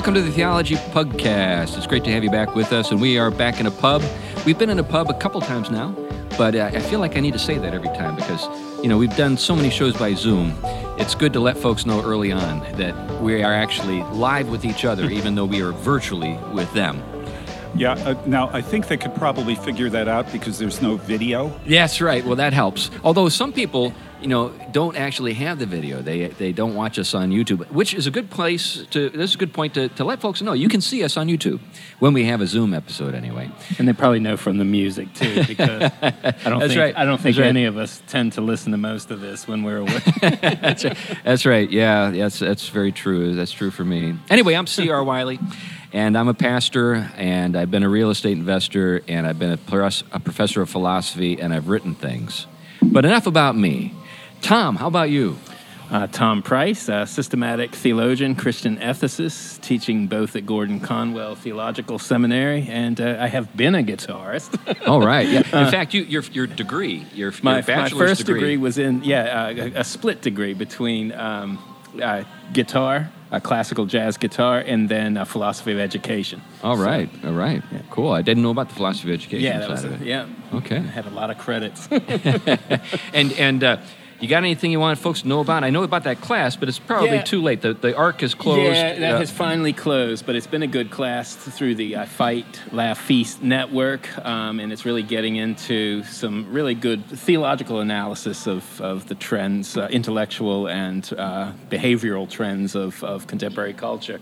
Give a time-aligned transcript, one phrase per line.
[0.00, 1.76] welcome to the Theology Pugcast.
[1.76, 4.02] It's great to have you back with us, and we are back in a pub.
[4.46, 5.94] We've been in a pub a couple times now,
[6.38, 8.42] but uh, I feel like I need to say that every time because,
[8.82, 10.56] you know, we've done so many shows by Zoom.
[10.96, 14.86] It's good to let folks know early on that we are actually live with each
[14.86, 17.02] other, even though we are virtually with them.
[17.74, 21.52] Yeah, uh, now I think they could probably figure that out because there's no video.
[21.64, 22.24] Yes, right.
[22.24, 22.90] Well, that helps.
[23.04, 26.02] Although some people, you know, don't actually have the video.
[26.02, 29.08] They they don't watch us on YouTube, which is a good place to.
[29.10, 31.28] This is a good point to, to let folks know you can see us on
[31.28, 31.60] YouTube
[32.00, 33.50] when we have a Zoom episode, anyway.
[33.78, 36.10] And they probably know from the music too, because I
[36.44, 36.96] don't That's think right.
[36.96, 37.48] I don't think That's right.
[37.48, 40.00] any of us tend to listen to most of this when we're away.
[40.20, 40.96] that's, right.
[41.24, 41.70] that's right.
[41.70, 43.34] Yeah, that's that's very true.
[43.34, 44.18] That's true for me.
[44.28, 45.02] Anyway, I'm C.R.
[45.02, 45.38] Wiley,
[45.92, 49.92] and I'm a pastor, and I've been a real estate investor, and I've been a,
[50.12, 52.46] a professor of philosophy, and I've written things.
[52.82, 53.94] But enough about me.
[54.40, 55.36] Tom, how about you?
[55.90, 62.68] Uh, Tom Price, a systematic theologian, Christian ethicist, teaching both at Gordon Conwell Theological Seminary,
[62.68, 64.56] and uh, I have been a guitarist.
[64.86, 65.26] All right.
[65.26, 65.38] Yeah.
[65.38, 68.56] In fact, you, your your degree, your, my, your my bachelor's first degree.
[68.56, 71.58] was in yeah uh, a, a split degree between um,
[72.02, 76.40] uh, guitar, a classical jazz guitar, and then a philosophy of education.
[76.62, 77.08] All right.
[77.24, 77.62] All right.
[77.90, 78.12] Cool.
[78.12, 80.00] I didn't know about the philosophy of education Yeah, that was of a, it.
[80.02, 80.26] yeah.
[80.54, 80.76] Okay.
[80.78, 81.88] I had a lot of credits.
[83.14, 83.76] And and uh,
[84.20, 85.64] you got anything you want folks to know about?
[85.64, 87.22] I know about that class, but it's probably Yeah.
[87.22, 87.62] too late.
[87.62, 88.76] The the arc is closed.
[88.76, 92.04] Yeah, that Uh, has finally closed, but it's been a good class through the uh,
[92.04, 98.46] Fight, Laugh, Feast network, um, and it's really getting into some really good theological analysis
[98.46, 104.20] of, of the trends, uh, intellectual and uh, behavioral trends of, of contemporary culture.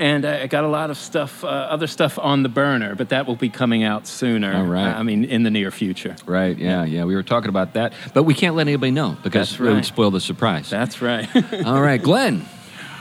[0.00, 3.26] And I got a lot of stuff, uh, other stuff on the burner, but that
[3.26, 4.56] will be coming out sooner.
[4.56, 4.96] All right.
[4.96, 6.16] I mean, in the near future.
[6.24, 6.56] Right.
[6.56, 7.04] Yeah, yeah.
[7.04, 9.84] We were talking about that, but we can't let anybody know because That's it would
[9.84, 10.70] spoil the surprise.
[10.70, 11.28] That's right.
[11.66, 12.46] All right, Glenn.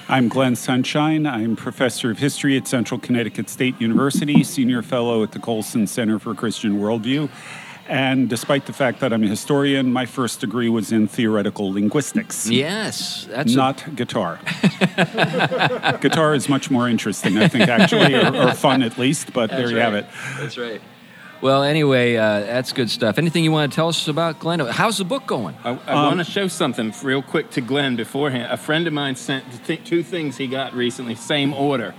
[0.09, 1.25] I'm Glenn Sunshine.
[1.25, 6.19] I'm professor of history at Central Connecticut State University, senior fellow at the Colson Center
[6.19, 7.29] for Christian Worldview.
[7.89, 12.47] And despite the fact that I'm a historian, my first degree was in theoretical linguistics.
[12.47, 14.39] Yes, that's a- Not guitar.
[15.99, 19.61] guitar is much more interesting, I think, actually, or, or fun at least, but there
[19.61, 20.05] That's you have it.
[20.37, 20.79] That's right.
[21.41, 23.17] Well, anyway, uh, that's good stuff.
[23.17, 24.59] Anything you want to tell us about Glenn?
[24.59, 25.55] How's the book going?
[25.63, 28.51] I, I want to show something real quick to Glenn beforehand.
[28.51, 31.95] A friend of mine sent th- two things he got recently, same order.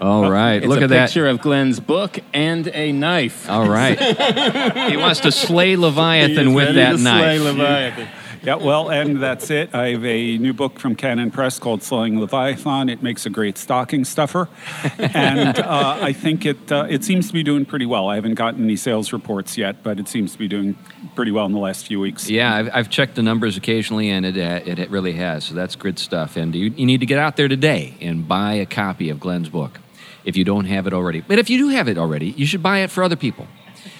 [0.00, 1.06] All right, It's look at that.
[1.06, 3.48] picture of Glenn's book and a knife.
[3.48, 3.98] All right.
[4.90, 7.40] he wants to slay Leviathan with ready that to slay knife.
[7.40, 8.08] Leviathan.
[8.44, 9.74] Yeah, well, and that's it.
[9.74, 12.90] I have a new book from Canon Press called Slaying Leviathan.
[12.90, 14.50] It makes a great stocking stuffer,
[14.98, 18.06] and uh, I think it uh, it seems to be doing pretty well.
[18.06, 20.76] I haven't gotten any sales reports yet, but it seems to be doing
[21.14, 22.28] pretty well in the last few weeks.
[22.28, 25.44] Yeah, I've, I've checked the numbers occasionally, and it, uh, it really has.
[25.44, 26.36] So that's good stuff.
[26.36, 29.48] And you, you need to get out there today and buy a copy of Glenn's
[29.48, 29.80] book
[30.24, 31.20] if you don't have it already.
[31.20, 33.46] But if you do have it already, you should buy it for other people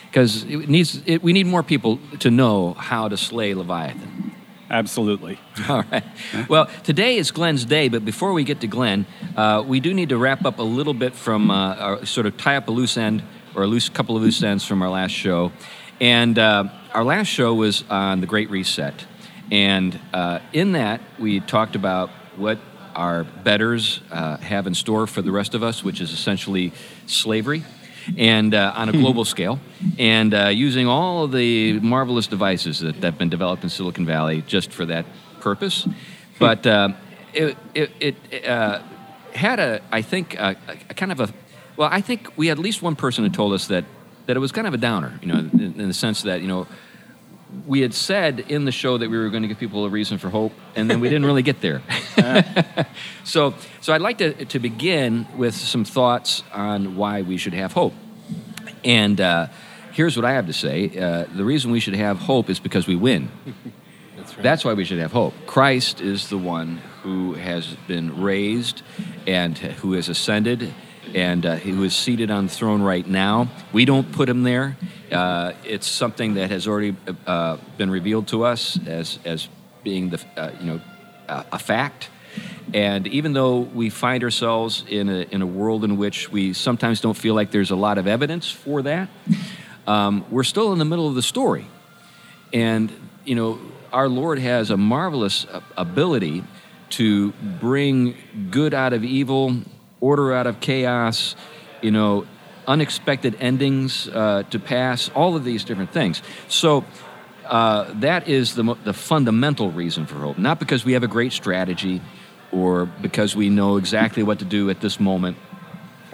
[0.06, 4.32] because it needs it, we need more people to know how to slay Leviathan.
[4.70, 5.38] Absolutely.
[5.68, 6.04] All right.
[6.48, 10.08] Well, today is Glenn's day, but before we get to Glenn, uh, we do need
[10.08, 12.96] to wrap up a little bit from uh, our, sort of tie up a loose
[12.96, 13.22] end
[13.54, 15.52] or a loose couple of loose ends from our last show.
[16.00, 19.06] And uh, our last show was on the Great Reset.
[19.50, 22.58] And uh, in that, we talked about what
[22.94, 26.72] our betters uh, have in store for the rest of us, which is essentially
[27.06, 27.64] slavery
[28.16, 29.58] and uh, on a global scale,
[29.98, 34.42] and uh, using all of the marvelous devices that, have been developed in Silicon Valley
[34.46, 35.06] just for that
[35.40, 35.88] purpose.
[36.38, 36.90] But uh,
[37.32, 38.82] it, it, it uh,
[39.34, 40.56] had a, I think, a,
[40.90, 41.28] a kind of a,
[41.76, 43.84] well, I think we had at least one person who told us that,
[44.26, 46.48] that it was kind of a downer, you know, in, in the sense that, you
[46.48, 46.66] know,
[47.66, 50.18] we had said in the show that we were going to give people a reason
[50.18, 51.82] for hope, and then we didn't really get there.
[53.24, 57.72] so, so I'd like to, to begin with some thoughts on why we should have
[57.72, 57.94] hope.
[58.84, 59.48] And uh,
[59.92, 62.86] here's what I have to say uh, the reason we should have hope is because
[62.86, 63.30] we win.
[64.16, 64.42] That's right.
[64.42, 65.34] That's why we should have hope.
[65.46, 68.82] Christ is the one who has been raised
[69.26, 70.72] and who has ascended
[71.14, 73.48] and uh, who is seated on the throne right now.
[73.72, 74.76] We don't put him there.
[75.14, 76.96] Uh, it's something that has already
[77.26, 79.48] uh, been revealed to us as, as
[79.82, 80.80] being the, uh, you know,
[81.28, 82.10] a, a fact.
[82.72, 87.00] And even though we find ourselves in a, in a world in which we sometimes
[87.00, 89.08] don't feel like there's a lot of evidence for that,
[89.86, 91.66] um, we're still in the middle of the story.
[92.52, 92.90] And,
[93.24, 93.60] you know,
[93.92, 96.42] our Lord has a marvelous uh, ability
[96.90, 98.16] to bring
[98.50, 99.56] good out of evil,
[100.00, 101.36] order out of chaos,
[101.82, 102.26] you know,
[102.66, 106.22] unexpected endings uh, to pass, all of these different things.
[106.48, 106.84] So
[107.46, 110.38] uh, that is the, the fundamental reason for hope.
[110.38, 112.00] Not because we have a great strategy
[112.52, 115.36] or because we know exactly what to do at this moment,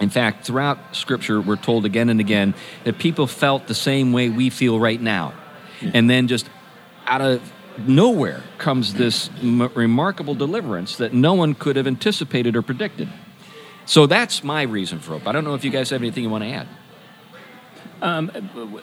[0.01, 2.55] In fact, throughout Scripture, we're told again and again
[2.85, 5.33] that people felt the same way we feel right now.
[5.93, 6.49] And then just
[7.05, 7.39] out of
[7.77, 13.09] nowhere comes this m- remarkable deliverance that no one could have anticipated or predicted.
[13.85, 15.27] So that's my reason for hope.
[15.27, 16.67] I don't know if you guys have anything you want to add.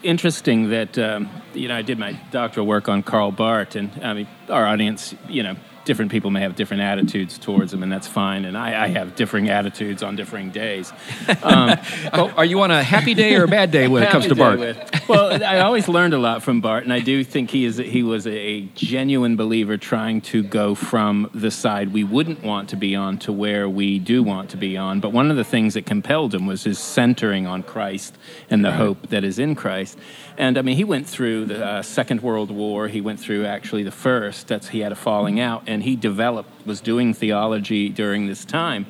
[0.02, 4.12] interesting that um, you know I did my doctoral work on Karl Barth, and I
[4.14, 5.56] mean our audience, you know,
[5.88, 8.44] different people may have different attitudes towards them, and that's fine.
[8.44, 10.92] And I, I have differing attitudes on differing days.
[11.42, 11.76] Um,
[12.12, 14.34] Oh, are you on a happy day or a bad day when it comes to
[14.34, 14.58] Barth?
[14.60, 17.78] with- well, I always learned a lot from Barth, and I do think he is
[17.78, 22.76] he was a genuine believer trying to go from the side we wouldn't want to
[22.76, 25.00] be on to where we do want to be on.
[25.00, 28.14] But one of the things that compelled him was his centering on Christ
[28.50, 29.96] and the hope that is in Christ.
[30.38, 32.86] And I mean, he went through the uh, Second World War.
[32.86, 34.46] He went through actually the first.
[34.46, 38.86] That's he had a falling out, and he developed was doing theology during this time.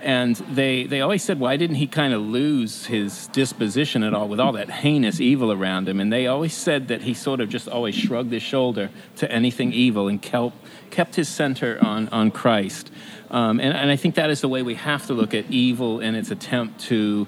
[0.00, 4.28] And they, they always said, why didn't he kind of lose his disposition at all
[4.28, 6.00] with all that heinous evil around him?
[6.00, 9.72] And they always said that he sort of just always shrugged his shoulder to anything
[9.72, 10.54] evil and kept,
[10.90, 12.92] kept his center on, on Christ.
[13.30, 16.00] Um, and, and I think that is the way we have to look at evil
[16.00, 17.26] and its attempt to,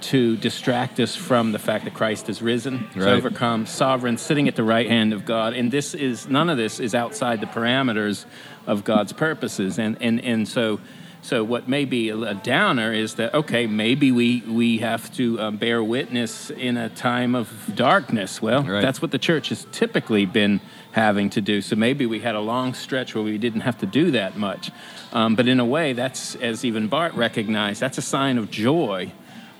[0.00, 3.08] to distract us from the fact that Christ has risen, Right.
[3.08, 5.54] overcome, sovereign, sitting at the right hand of God.
[5.54, 8.24] And this is, none of this is outside the parameters
[8.66, 9.78] of God's purposes.
[9.78, 10.80] And, and, and so,
[11.22, 15.50] so what may be a, downer is that okay, maybe we we have to uh,
[15.50, 18.40] bear witness in a time of darkness.
[18.40, 18.80] Well, Right.
[18.80, 20.60] that's what the church has typically been
[20.92, 21.60] having to do.
[21.60, 24.70] So maybe we had a long stretch where we didn't have to do that much.
[25.12, 29.12] Um, but in a way, that's as even Barth recognized, that's a sign of joy.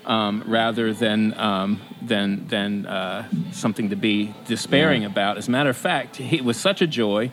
[0.09, 5.37] Um, rather than um, than than uh, something to be despairing about.
[5.37, 7.31] As a matter of fact, it was such a joy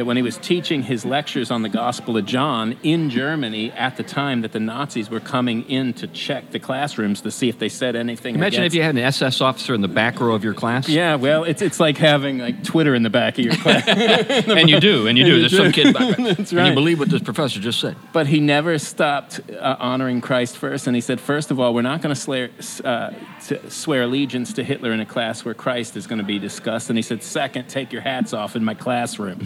[0.00, 3.98] that when he was teaching his lectures on the Gospel of John in Germany at
[3.98, 7.58] the time that the Nazis were coming in to check the classrooms to see if
[7.58, 8.34] they said anything.
[8.34, 10.88] Imagine if you had an SS officer in the back row of your class.
[10.88, 13.86] Yeah, well, it's it's like having like Twitter in the back of your class.
[13.88, 15.34] and you do, and you do.
[15.34, 15.72] you There's some do.
[15.72, 15.94] kid.
[16.38, 17.94] That's Can you believe what this professor just said?
[18.14, 20.86] but he never stopped uh, honoring Christ first.
[20.86, 23.10] And he said, first of all, we're not going uh,
[23.46, 26.88] to swear allegiance to Hitler in a class where Christ is going to be discussed.
[26.90, 29.40] And he said, second, take your hats off in my classroom.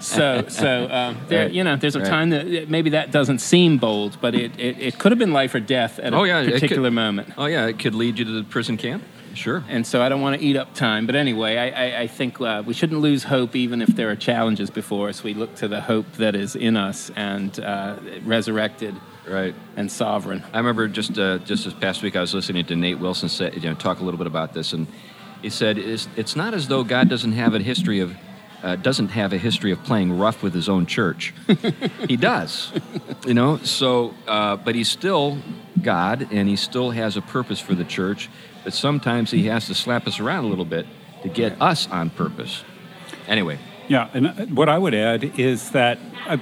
[0.00, 1.52] So, so um, there, Right.
[1.52, 2.08] you know, there's a Right.
[2.08, 5.54] time that maybe that doesn't seem bold, but it, it, it could have been life
[5.54, 7.32] or death at a Oh, yeah, it could- particular moment.
[7.38, 9.02] Oh yeah, it could lead you to the prison camp.
[9.34, 9.62] Sure.
[9.68, 11.04] And so I don't want to eat up time.
[11.04, 14.16] But anyway, I, I, I think uh, we shouldn't lose hope even if there are
[14.16, 15.22] challenges before us.
[15.22, 18.94] We look to the hope that is in us and uh, resurrected
[19.28, 19.54] Right.
[19.76, 20.42] and sovereign.
[20.54, 23.52] I remember just uh, just this past week I was listening to Nate Wilson say,
[23.54, 24.86] you know, talk a little bit about this, and
[25.42, 28.14] he said it's, it's not as though God doesn't have a history of
[28.66, 31.32] uh, doesn't have a history of playing rough with His own church.
[32.08, 32.72] he does,
[33.24, 33.58] you know.
[33.58, 35.38] So, uh, but He's still
[35.80, 38.28] God, and He still has a purpose for the church.
[38.64, 40.84] But sometimes He has to slap us around a little bit
[41.22, 42.64] to get us on purpose.
[43.28, 46.38] Anyway, Yeah, and uh, what I would add is that uh,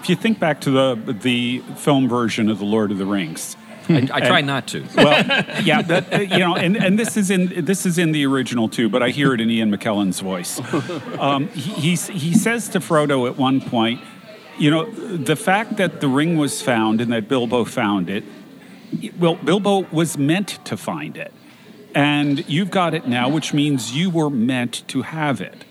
[0.00, 3.56] if you think back to the the film version of the Lord of the Rings,
[3.88, 4.84] I, I try not to.
[4.96, 5.24] well,
[5.62, 8.88] yeah, uh, you know, and, and this is in this is in the original too,
[8.88, 10.60] but I hear it in Ian McKellen's voice.
[11.18, 14.00] Um, he, he's, he says to Frodo at one point,
[14.58, 18.24] you know, the fact that the ring was found and that Bilbo found it,
[19.18, 21.32] well, Bilbo was meant to find it,
[21.94, 25.64] and you've got it now, which means you were meant to have it,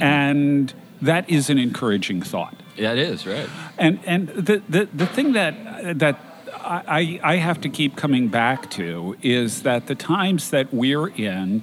[0.00, 2.56] and that is an encouraging thought.
[2.76, 3.48] Yeah, it is right.
[3.78, 6.20] And and the the, the thing that that
[6.66, 11.62] I, I have to keep coming back to is that the times that we're in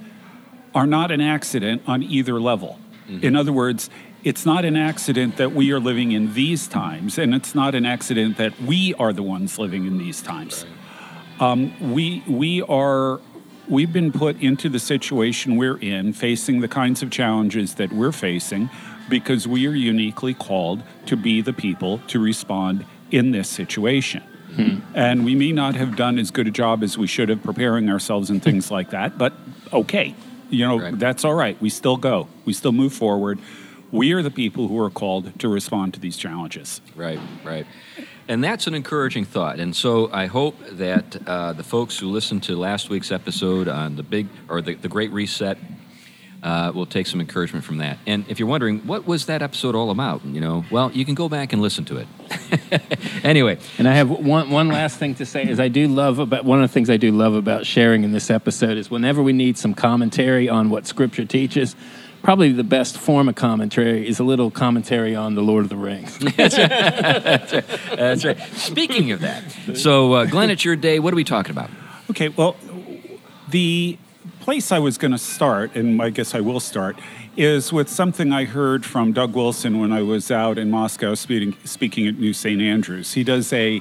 [0.74, 2.78] are not an accident on either level.
[3.22, 3.90] In other words,
[4.24, 7.84] it's not an accident that we are living in these times, and it's not an
[7.84, 10.64] accident that we are the ones living in these times.
[11.38, 13.20] Um, we we are
[13.68, 18.12] we've been put into the situation we're in, facing the kinds of challenges that we're
[18.12, 18.70] facing,
[19.10, 24.22] because we are uniquely called to be the people to respond in this situation.
[24.94, 27.88] And we may not have done as good a job as we should have preparing
[27.90, 29.32] ourselves and things like that, but
[29.72, 30.14] okay,
[30.50, 30.98] you know Right.
[30.98, 31.60] that's all right.
[31.60, 32.28] We still go.
[32.44, 33.38] We still move forward.
[33.90, 36.80] We are the people who are called to respond to these challenges.
[36.96, 37.66] Right, right.
[38.26, 39.58] And that's an encouraging thought.
[39.60, 43.96] And so I hope that uh, the folks who listened to last week's episode on
[43.96, 45.58] the big or the, the Great Reset
[46.44, 47.98] uh, will take some encouragement from that.
[48.06, 51.14] And if you're wondering what was that episode all about, you know, well, you can
[51.14, 52.06] go back and listen to it.
[53.24, 56.44] anyway, And I have one, one last thing to say is I do love about
[56.44, 59.32] one of the things I do love about sharing in this episode is whenever we
[59.32, 61.74] need some commentary on what Scripture teaches,
[62.22, 65.76] probably the best form of commentary is a little commentary on the Lord of the
[65.76, 66.18] Rings.
[66.36, 68.38] That's right.
[68.52, 69.42] Speaking of that,
[69.76, 70.98] so uh, Glenn, it's your day.
[70.98, 71.70] What are we talking about?
[72.10, 72.56] Okay, well,
[73.48, 73.98] the
[74.44, 76.98] place I was going to start, and I guess I will start,
[77.34, 81.56] is with something I heard from Doug Wilson when I was out in Moscow speaking,
[81.64, 82.60] speaking at New St.
[82.60, 83.14] Andrews.
[83.14, 83.80] He does a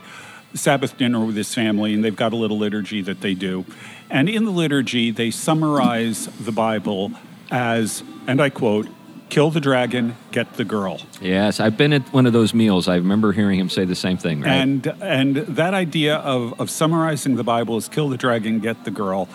[0.53, 3.65] Sabbath dinner with his family, and they've got a little liturgy that they do.
[4.09, 7.11] And in the liturgy, they summarize the Bible
[7.51, 8.87] as, and I quote,
[9.27, 11.01] kill the dragon, get the girl.
[11.19, 12.87] Yes, I've been at one of those meals.
[12.87, 14.39] I remember hearing him say the same thing.
[14.39, 14.53] Right?
[14.53, 18.91] And and that idea of, of summarizing the Bible as kill the dragon, get the
[18.91, 19.27] girl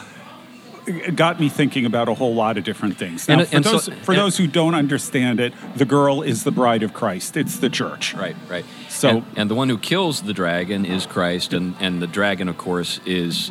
[1.15, 3.29] got me thinking about a whole lot of different things.
[3.29, 6.23] Now, And- for, and so- those, for and- those who don't understand it, the girl
[6.23, 7.37] is the bride of Christ.
[7.37, 8.15] It's the church.
[8.15, 8.65] Right, right.
[8.89, 12.49] So- and, and the one who kills the dragon is Christ, and, and the dragon,
[12.49, 13.51] of course, is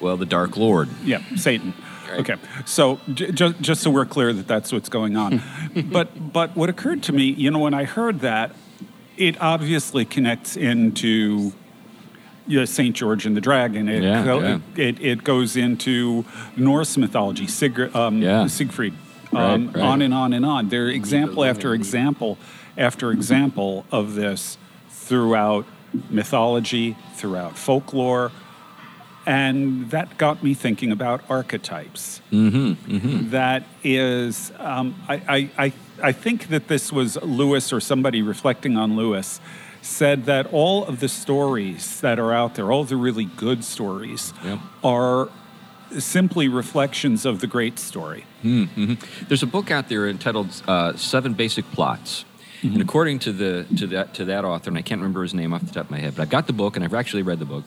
[0.00, 0.88] well the Dark Lord.
[1.04, 1.74] Yeah, Satan.
[2.10, 2.20] Right.
[2.20, 2.34] Okay,
[2.66, 5.40] so j- just just so we're clear that that's what's going on,
[5.90, 8.54] but but what occurred to me, you know, when I heard that,
[9.16, 11.52] it obviously connects into
[12.46, 13.88] you Saint George and the Dragon.
[13.88, 14.58] It, Yeah, go- yeah.
[14.76, 16.24] It, it goes into
[16.56, 18.46] Norse mythology, Sig- um, Yeah.
[18.46, 18.94] Siegfried,
[19.32, 19.76] um, right.
[19.82, 20.68] on and on and on.
[20.68, 22.38] There are example after example
[22.76, 24.56] after example of this
[24.90, 25.66] throughout
[26.10, 28.32] mythology, throughout folklore,
[29.26, 32.20] and that got me thinking about archetypes.
[32.30, 35.72] That is, um, I, I, I,
[36.02, 39.40] I think that this was Lewis or somebody reflecting on Lewis
[39.82, 44.32] said that all of the stories that are out there, all the really good stories,
[44.82, 45.28] are
[45.98, 48.24] simply reflections of the great story.
[48.42, 48.94] Hmm, hmm.
[49.28, 52.24] There's a book out there entitled uh, Seven Basic Plots.
[52.62, 52.74] Mm-hmm.
[52.74, 55.52] And according to the to that to that author, and I can't remember his name
[55.52, 57.40] off the top of my head, but I've got the book and I've actually read
[57.40, 57.64] the book.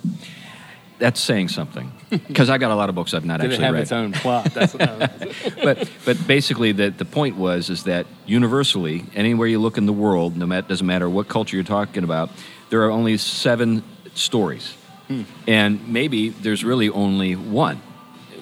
[0.98, 3.66] That's saying something because I got a lot of books I've not Did it actually
[3.66, 3.84] have read.
[3.84, 4.54] its own plot?
[4.54, 4.74] That's
[5.64, 9.94] but but basically the, the point was is that universally anywhere you look in the
[9.94, 12.30] world no matter doesn't matter what culture you're talking about
[12.70, 13.84] there are only seven
[14.14, 14.76] stories
[15.08, 15.24] hmm.
[15.48, 17.82] and maybe there's really only one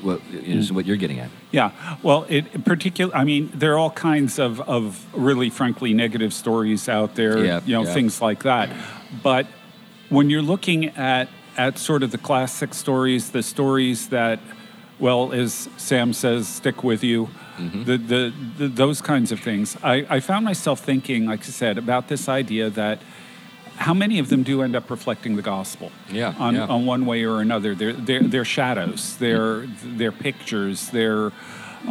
[0.02, 0.76] what is hmm.
[0.76, 1.70] what you're getting at Yeah,
[2.02, 3.16] well, it particular.
[3.16, 7.46] I mean, there are all kinds of, of really, frankly, negative stories out there.
[7.46, 7.94] Yeah, you know, yeah.
[7.94, 8.72] things like that.
[9.22, 9.46] But
[10.10, 14.40] when you're looking at at sort of the classic stories, the stories that,
[15.00, 17.84] well, as Sam says, stick with you, Mm-hmm.
[17.84, 19.78] the, the, the those kinds of things.
[19.84, 23.00] I, I found myself thinking, like I said, about this idea that
[23.76, 26.66] how many of them do end up reflecting the gospel Yeah, on, yeah.
[26.66, 31.32] on one way or another they're, they're, they're shadows they're, they're pictures they're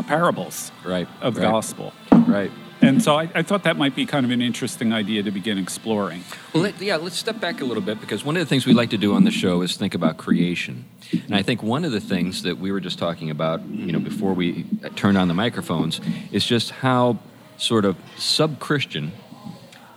[0.09, 1.51] parables Right, of the right.
[1.53, 1.93] gospel
[2.27, 2.51] right
[2.83, 5.59] and so I, I thought that might be kind of an interesting idea to begin
[5.59, 8.67] exploring Well, let, yeah, let's step back a little bit because one of the things
[8.67, 10.85] we like to do on the show is think about creation.
[11.13, 14.01] And I think one of the things that we were just talking about, you know,
[14.01, 14.65] before we
[14.97, 17.19] turned on the microphones, is just how
[17.57, 19.13] sort of sub Christian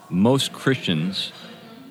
[0.10, 1.32] most Christians'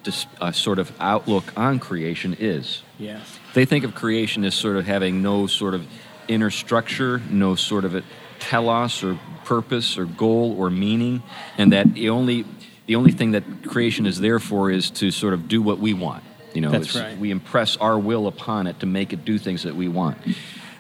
[0.02, 2.82] dis, uh, sort of outlook on creation is.
[2.98, 3.38] yes.
[3.54, 5.86] They think of creation as sort of having no sort of
[6.26, 8.02] inner structure, no sort of a
[8.44, 11.22] telos or purpose or goal or meaning,
[11.58, 12.44] and that the only
[12.86, 15.94] the only thing that creation is there for is to sort of do what we
[15.94, 16.22] want.
[16.52, 17.18] You know, That's right.
[17.18, 20.18] we impress our will upon it to make it do things that we want.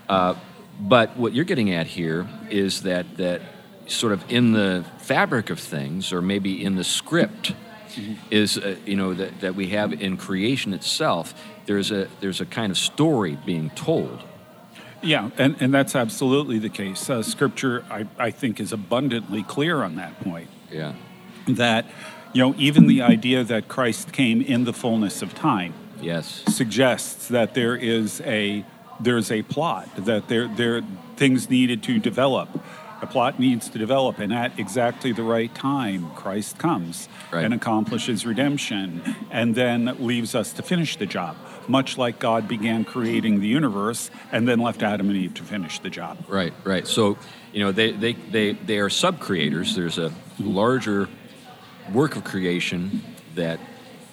[0.08, 0.34] Uh,
[0.78, 3.40] but what you're getting at here is that that
[3.86, 7.54] sort of in the fabric of things, or maybe in the script,
[8.30, 11.34] is uh, you know that, that we have in creation itself.
[11.66, 14.22] There's a there's a kind of story being told.
[15.04, 19.82] Yeah and, and that's absolutely the case uh, scripture I, I think is abundantly clear
[19.82, 20.94] on that point Yeah.
[21.48, 21.86] that
[22.32, 26.42] you know even the idea that christ came in the fullness of time Yes.
[26.48, 28.64] suggests that there is a
[29.00, 30.82] there's a plot that there there
[31.16, 32.48] things needed to develop
[33.02, 37.44] a plot needs to develop and at exactly the right time christ comes Right.
[37.44, 41.36] and accomplishes redemption and then leaves us to finish the job
[41.68, 45.78] much like god began creating the universe and then left adam and eve to finish
[45.80, 46.52] the job Right.
[46.64, 46.86] Right.
[46.86, 47.16] So
[47.52, 49.74] you know they they they, they are sub creators.
[49.76, 51.08] There's a larger
[51.92, 53.02] work of creation
[53.34, 53.60] that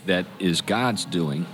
[0.06, 1.46] that is God's doing.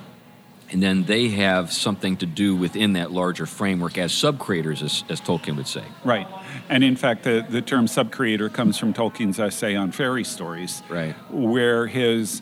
[0.69, 5.05] And then they have something to do within that larger framework as sub creators, as,
[5.07, 5.83] as Tolkien would say.
[6.03, 6.27] right
[6.69, 11.13] and in fact the, the term sub-creator comes from tolkien's essay on fairy stories Right.
[11.31, 12.41] where his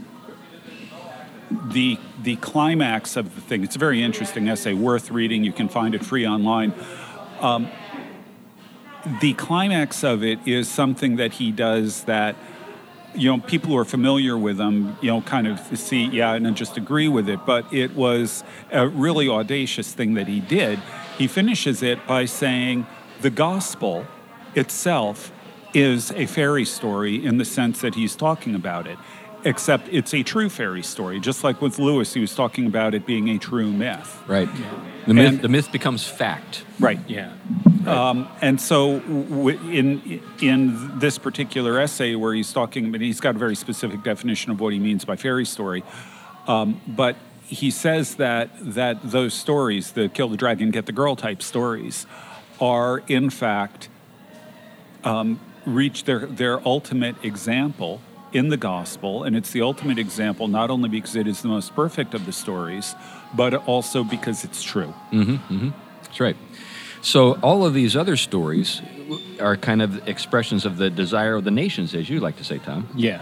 [1.52, 5.70] the the climax of the thing it's a very interesting essay worth reading you can
[5.70, 6.74] find it free online.
[7.40, 7.70] Um,
[9.22, 12.36] the climax of it is something that he does that
[13.14, 16.56] you know people who are familiar with him you know kind of see yeah and
[16.56, 17.46] just agree with it.
[17.46, 20.80] But it was a really audacious thing that he did.
[21.18, 22.88] He finishes it by saying
[23.22, 24.06] the gospel
[24.56, 25.32] itself
[25.74, 28.98] is a fairy story in the sense that he's talking about it,
[29.46, 31.20] except it's a true fairy story.
[31.20, 34.22] Just like with Lewis, he was talking about it being a true myth.
[34.28, 34.50] Right.
[35.06, 36.66] The myth, And- the myth becomes fact.
[36.80, 37.00] Right.
[37.08, 37.32] Yeah.
[37.86, 43.36] Um, and so, w- in in this particular essay, where he's talking, but he's got
[43.36, 45.84] a very specific definition of what he means by fairy story.
[46.48, 51.16] Um, but he says that that those stories, the kill the dragon, get the girl
[51.16, 52.08] type stories,
[52.60, 53.90] are in fact
[55.04, 58.02] um, reach their their ultimate example
[58.36, 61.74] in the gospel, and it's the ultimate example not only because it is the most
[61.74, 62.94] perfect of the stories,
[63.34, 64.94] but also because it's true.
[65.12, 65.70] Mm-hmm, mm-hmm.
[66.04, 66.36] That's right.
[67.02, 68.82] So all of these other stories
[69.40, 72.58] are kind of expressions of the desire of the nations, as you like to say,
[72.58, 72.90] Tom.
[72.94, 73.22] Yeah.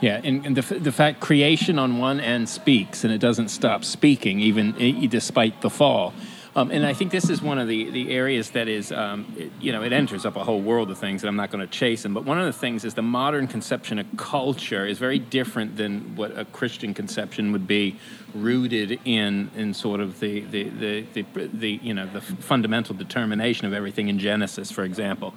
[0.00, 3.84] Yeah, and, and the, the fact creation on one end speaks and it doesn't stop
[3.84, 6.12] speaking even eh, despite the fall.
[6.56, 9.50] Um, and I think this is one of the, the areas that is, um, it,
[9.60, 11.72] you know, it enters up a whole world of things that I'm not going to
[11.72, 12.14] chase them.
[12.14, 16.14] But one of the things is the modern conception of culture is very different than
[16.14, 17.98] what a Christian conception would be,
[18.34, 23.66] rooted in in sort of the the, the, the, the you know the fundamental determination
[23.66, 25.34] of everything in Genesis, for example,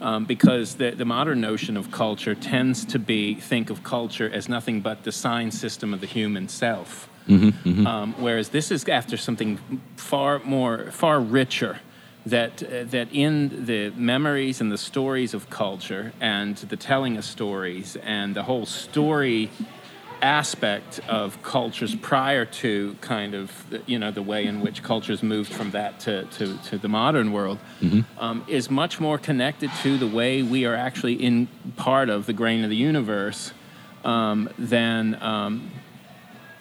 [0.00, 4.48] um, because the, the modern notion of culture tends to be think of culture as
[4.48, 7.08] nothing but the sign system of the human self.
[7.86, 9.58] Um, whereas this is after something
[9.96, 11.80] far more, far richer.
[12.24, 17.24] That uh, that in the memories and the stories of culture and the telling of
[17.24, 19.48] stories and the whole story
[20.22, 25.22] aspect of cultures prior to kind of the, you know the way in which cultures
[25.22, 27.58] moved from that to, to, to the modern world
[28.18, 32.32] um, is much more connected to the way we are actually in part of the
[32.32, 33.52] grain of the universe
[34.04, 35.70] um, than um,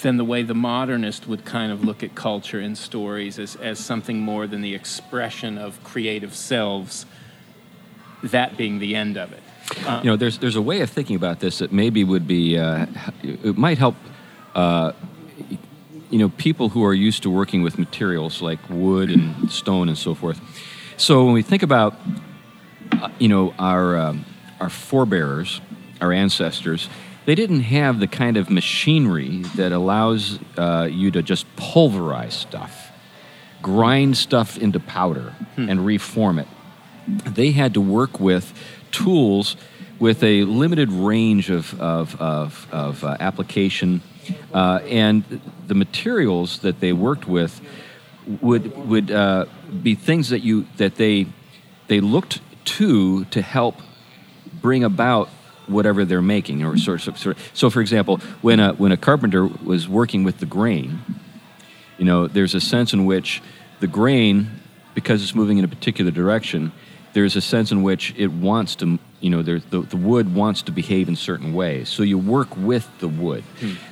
[0.06, 3.80] than the way the modernist would kind of look at culture and stories as, as
[3.80, 7.08] something more than the expression of creative selves,
[8.22, 9.42] that being the end of it.
[10.04, 12.86] you know, there's there's a way of thinking about this that maybe would be uh,
[13.24, 13.96] it might help.
[14.54, 14.92] Uh,
[16.12, 19.98] you know, people who are used to working with materials like wood and stone and
[19.98, 20.40] so forth.
[20.98, 21.96] So when we think about,
[22.92, 24.24] uh, you know, our um,
[24.60, 25.62] our forebears,
[26.00, 26.90] our ancestors,
[27.26, 32.92] they didn't have the kind of machinery that allows uh, you to just pulverize stuff,
[33.62, 36.48] grind stuff into powder, and reform it
[37.08, 38.54] they had to work with
[38.92, 39.56] tools
[40.00, 44.02] with a limited range of, of, of, of uh, application.
[44.54, 47.62] Uh, and the materials that they worked with
[48.42, 49.46] would, would uh,
[49.84, 51.28] be things that, you, that they,
[51.88, 53.76] they looked to to help
[54.60, 55.30] bring about
[55.68, 56.64] whatever they're making.
[56.64, 60.24] Or sort of, sort of, so, for example, when a, when a carpenter was working
[60.24, 61.00] with the grain,
[61.98, 63.42] you know, there's a sense in which
[63.80, 64.50] the grain,
[64.94, 66.72] because it's moving in a particular direction,
[67.14, 70.62] there's a sense in which it wants to, you know, there, the, the wood wants
[70.64, 71.90] to behave in certain ways.
[71.90, 73.44] So you work with the wood.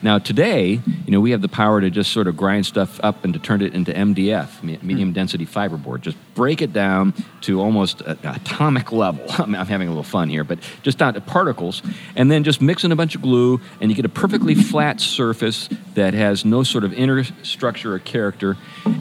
[0.01, 3.23] Now, today, you know, we have the power to just sort of grind stuff up
[3.23, 6.01] and to turn it into MDF, me- medium density fiberboard.
[6.01, 9.25] Just break it down to almost a, a atomic level.
[9.29, 11.81] I'm, I'm having a little fun here, but just down to particles,
[12.15, 14.99] and then just mix in a bunch of glue, and you get a perfectly flat
[14.99, 18.57] surface that has no sort of inner structure or character,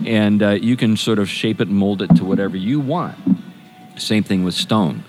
[0.07, 3.19] and uh, you can sort of shape it and mold it to whatever you want.
[3.99, 5.05] Same thing with stone.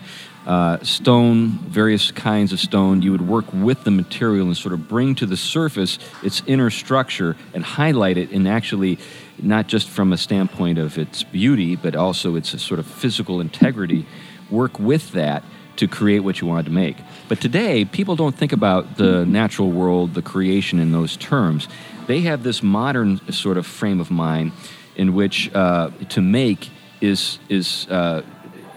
[0.46, 4.88] Uh, stone, various kinds of stone, you would work with the material and sort of
[4.88, 8.98] bring to the surface its inner structure and highlight it and actually
[9.38, 14.06] not just from a standpoint of its beauty, but also its sort of physical integrity,
[14.50, 15.42] work with that
[15.76, 16.96] to create what you wanted to make.
[17.28, 21.68] But today, people don't think about the natural world, the creation in those terms.
[22.06, 24.52] They have this modern sort of frame of mind
[24.94, 28.22] in which uh, to make is is, uh,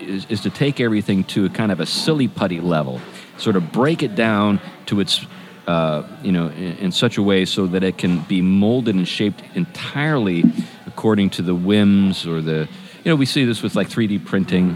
[0.07, 3.01] is is to take everything to a kind of a silly putty level,
[3.37, 5.25] sort of break it down to its
[5.67, 9.07] uh, you know in, in such a way so that it can be molded and
[9.07, 10.43] shaped entirely
[10.85, 12.67] according to the whims or the
[13.03, 14.75] you know we see this with like 3D printing.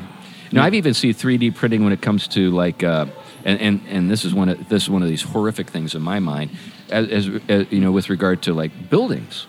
[0.52, 3.06] You know, I've even seen 3D printing when it comes to like, uh,
[3.46, 6.02] and, and and this is one of this is one of these horrific things in
[6.02, 6.52] my mind,
[6.90, 9.48] as, as, as you know, with regard to like buildings.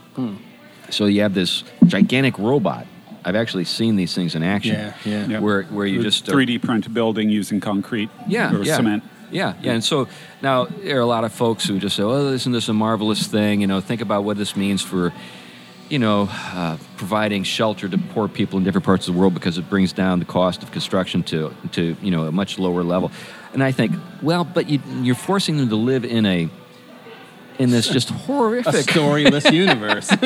[0.91, 2.87] So you have this gigantic robot.
[3.25, 4.75] I've actually seen these things in action.
[4.75, 5.27] Yeah, yeah.
[5.27, 5.39] Yeah.
[5.41, 8.77] Where where you The just uh, 3D print a building using concrete yeah, or yeah.
[8.77, 9.05] cement.
[9.31, 9.73] Yeah, yeah.
[9.73, 10.09] And so
[10.43, 13.27] now there are a lot of folks who just say, "Oh, isn't this a marvelous
[13.27, 15.13] thing?" You know, think about what this means for,
[15.89, 19.57] you know, uh, providing shelter to poor people in different parts of the world because
[19.57, 23.11] it brings down the cost of construction to to you know a much lower level.
[23.55, 26.49] And I think, well, but you, you're forcing them to live in a
[27.63, 30.11] in this just horrific A storyless universe.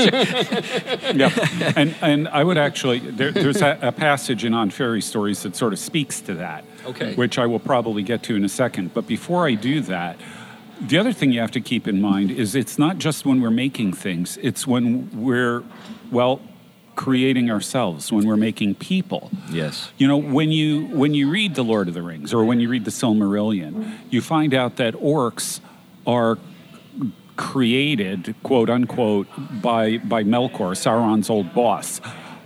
[1.15, 5.43] yeah, and and I would actually there, there's a, a passage in On Fairy Stories
[5.43, 6.65] that sort of speaks to that.
[6.87, 7.15] Okay.
[7.15, 8.95] Which I will probably get to in a second.
[8.95, 10.17] But before I do that,
[10.81, 13.51] the other thing you have to keep in mind is it's not just when we're
[13.51, 15.63] making things; it's when we're
[16.11, 16.41] well
[16.95, 19.31] creating ourselves, when we're making people.
[19.51, 19.91] Yes.
[19.99, 22.71] You know, when you when you read The Lord of the Rings or when you
[22.71, 25.61] read the Silmarillion, you find out that orcs
[26.07, 26.39] are
[27.37, 29.29] created, quote unquote,
[29.63, 32.01] by by Melkor, Sauron's old boss.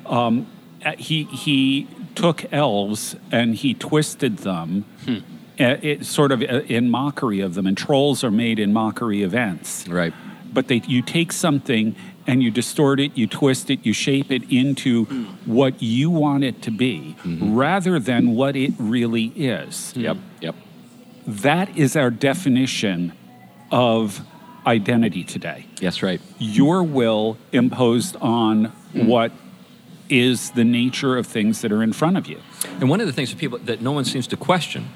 [0.06, 0.46] Um,
[0.84, 4.84] uh, he he took elves and he twisted them.
[5.08, 9.22] uh, It, sort of uh, in mockery of them, and trolls are made in mockery
[9.22, 10.12] of Ents Right.
[10.52, 11.94] but they you take something
[12.26, 15.04] and you distort it, you twist it, you shape it into
[15.46, 19.92] what you want it to be, rather than what it really is.
[19.96, 20.16] Yep.
[20.40, 20.54] Yep.
[21.26, 23.12] That is our definition
[23.70, 24.20] of
[24.66, 25.66] identity today.
[25.80, 26.02] Yes.
[26.02, 26.20] Right.
[26.38, 29.32] Your will imposed on what
[30.08, 32.38] is the nature of things that are in front of you.
[32.80, 34.88] And one of the things that people that no one seems to question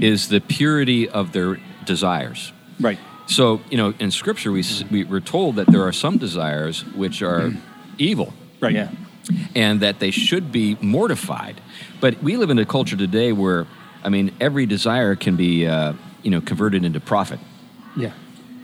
[0.00, 2.52] is the purity of their desires.
[2.78, 2.98] Right.
[3.26, 6.84] So you know, in Scripture, we s we we're told that there are some desires
[6.94, 7.52] which are
[7.98, 8.74] evil, Right.
[8.74, 8.90] yeah.
[9.54, 11.60] and that they should be mortified.
[12.00, 13.66] But we live in a culture today where,
[14.04, 17.40] I mean, every desire can be uh, you know converted into profit.
[17.96, 18.12] Yeah.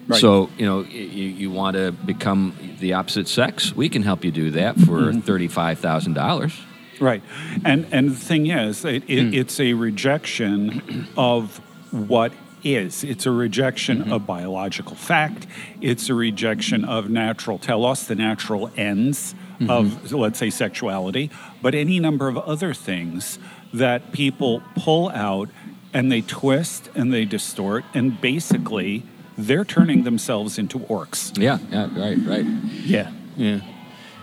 [0.07, 0.21] Right.
[0.21, 4.31] So you know, you, you want to become the opposite sex, we can help you
[4.31, 5.21] do that for mm-hmm.
[5.21, 6.53] thirty-five thousand dollars.
[7.01, 7.23] Right,
[7.65, 9.35] and and the thing is, it, it, mm.
[9.35, 11.59] it's a rejection of
[11.91, 13.05] what is.
[13.05, 14.13] It's a rejection mm-hmm.
[14.13, 15.47] of biological fact.
[15.81, 19.71] It's a rejection of natural telos, the natural ends mm-hmm.
[19.71, 21.31] of, let's say, sexuality,
[21.63, 23.39] but any number of other things
[23.73, 25.49] that people pull out
[25.93, 29.03] and they twist and they distort, and basically
[29.37, 31.37] they're turning themselves into orcs.
[31.41, 31.59] Yeah.
[31.71, 31.89] Yeah.
[31.99, 32.19] Right.
[32.19, 32.45] Right.
[32.85, 33.61] Yeah, yeah,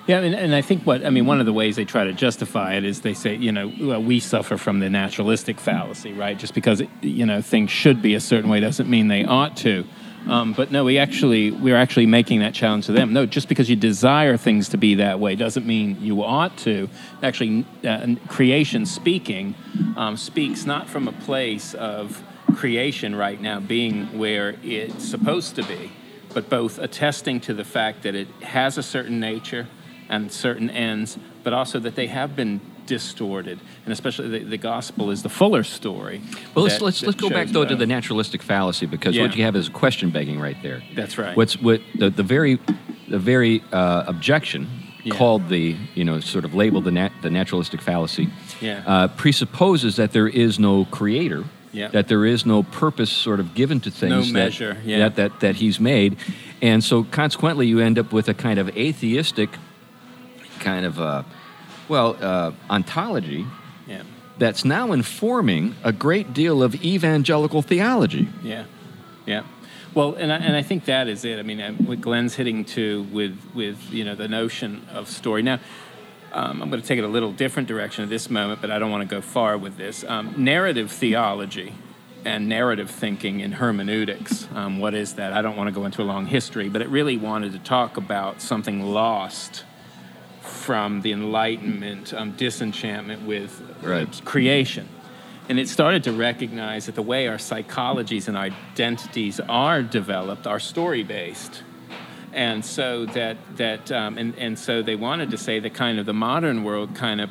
[0.08, 0.20] yeah.
[0.20, 2.76] And, and I think what I mean, one of the ways they try to justify
[2.76, 6.38] it is they say, you know, well, we suffer from the naturalistic fallacy, right?
[6.38, 9.86] Just because you know things should be a certain way doesn't mean they ought to.
[10.28, 13.12] Um, but no, we actually we're actually making that challenge to them.
[13.12, 16.90] No, just because you desire things to be that way doesn't mean you ought to.
[17.24, 19.56] Actually, uh, creation speaking
[19.98, 22.24] um, speaks not from a place of
[22.62, 25.92] creation right now being where it's supposed to be,
[26.32, 29.66] but both attesting to the fact that it has a certain nature
[30.10, 35.10] and certain ends, but also that they have been distorted, and especially the, the gospel
[35.10, 36.22] is the fuller story.
[36.54, 39.24] Well, let's that- let's, that let's go back though to the naturalistic fallacy because Yeah.
[39.24, 40.84] what you have is question begging right there.
[40.96, 41.36] That's right.
[41.36, 42.60] What's what the, the very
[43.10, 44.68] the very uh, objection
[45.04, 45.16] Yeah.
[45.16, 48.84] called the you know sort of labeled the nat- the naturalistic fallacy Yeah.
[48.86, 51.44] uh, presupposes that there is no creator.
[51.74, 51.88] Yeah.
[51.88, 55.00] That there is no purpose sort of given to things that- measure, yeah.
[55.00, 56.18] that, that that he's made,
[56.62, 59.50] and so consequently you end up with a kind of atheistic
[60.60, 61.24] kind of uh,
[61.88, 63.46] well uh, ontology
[63.88, 64.04] yeah,
[64.38, 68.28] that's now informing a great deal of evangelical theology.
[68.44, 68.66] yeah,
[69.26, 69.44] yeah.
[69.94, 71.38] Well, and I, and I think that is it.
[71.38, 75.42] I mean, uh, what Glenn's hitting to with with you know the notion of story.
[75.42, 75.60] Now,
[76.34, 78.80] um, I'm going to take it a little different direction at this moment, but I
[78.80, 80.04] don't want to go far with this.
[80.08, 81.74] Um, narrative theology
[82.24, 84.48] and narrative thinking in hermeneutics.
[84.54, 85.34] Um, what is that?
[85.34, 87.98] I don't want to go into a long history, but it really wanted to talk
[87.98, 89.64] about something lost
[90.42, 94.22] from the Enlightenment um, disenchantment with Right.
[94.26, 94.88] creation.
[95.50, 100.60] And it started to recognize that the way our psychologies and identities are developed are
[100.60, 101.64] story based.
[102.34, 106.06] And so that, that um, and, and so they wanted to say that kind of
[106.06, 107.30] the modern world kind of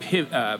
[0.00, 0.58] piv- uh,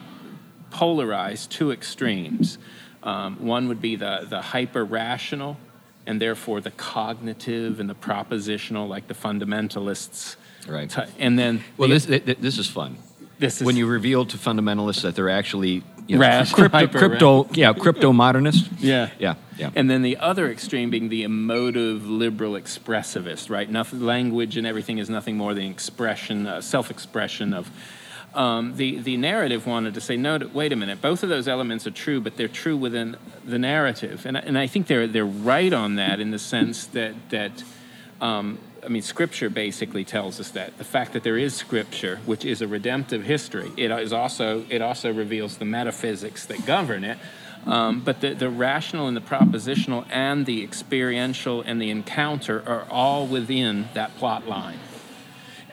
[0.71, 2.57] polarized two extremes.
[3.03, 5.57] Um, one would be the, the hyper rational,
[6.05, 10.35] and therefore the cognitive and the propositional, like the fundamentalists.
[10.67, 10.89] Right.
[10.89, 12.97] ty- And then Well, the- this th- th- this is fun.
[13.39, 16.97] this is when you reveal to fundamentalists that they're actually you know, Rational, crypto, hyper-
[16.99, 18.69] crypto, yeah, crypto modernist.
[18.79, 19.09] Yeah.
[19.19, 19.71] yeah, yeah.
[19.75, 23.69] And then the other extreme being the emotive liberal expressivist, right?
[23.69, 27.69] Nothing, language and everything is nothing more than expression, uh, self-expression of.
[28.35, 30.37] Um, the the narrative wanted to say no.
[30.53, 31.01] Wait a minute.
[31.01, 34.57] Both of those elements are true, but they're true within the narrative, and I- and
[34.57, 37.63] I think they're they're right on that in the sense that that.
[38.21, 42.45] Um, I mean, Scripture basically tells us that the fact that there is Scripture, which
[42.45, 47.17] is a redemptive history, it is also it also reveals the metaphysics that govern it.
[47.65, 52.87] Um, but the, the rational and the propositional and the experiential and the encounter are
[52.89, 54.79] all within that plot line.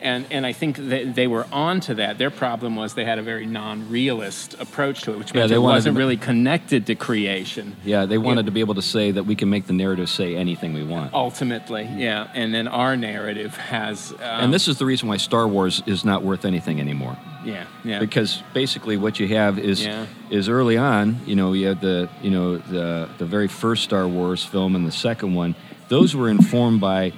[0.05, 2.19] And, and I think that they were onto that.
[2.19, 5.57] Their problem was they had a very non-realist approach to it, which Yeah, they it
[5.57, 7.75] wasn't to- really connected to creation.
[7.83, 10.35] Yeah, they wanted to be able to say that we can make the narrative say
[10.35, 11.11] anything we want.
[11.13, 12.27] Ultimately, yeah.
[12.35, 14.11] And then our narrative has.
[14.11, 17.17] Um, and this is the reason why Star Wars is not worth anything anymore.
[17.43, 17.99] yeah, yeah.
[17.99, 20.05] Because basically, what you have is Yeah.
[20.29, 21.19] is early on.
[21.25, 24.85] You know, you had the you know the the very first Star Wars film and
[24.85, 25.55] the second one.
[25.87, 27.13] Those were informed by,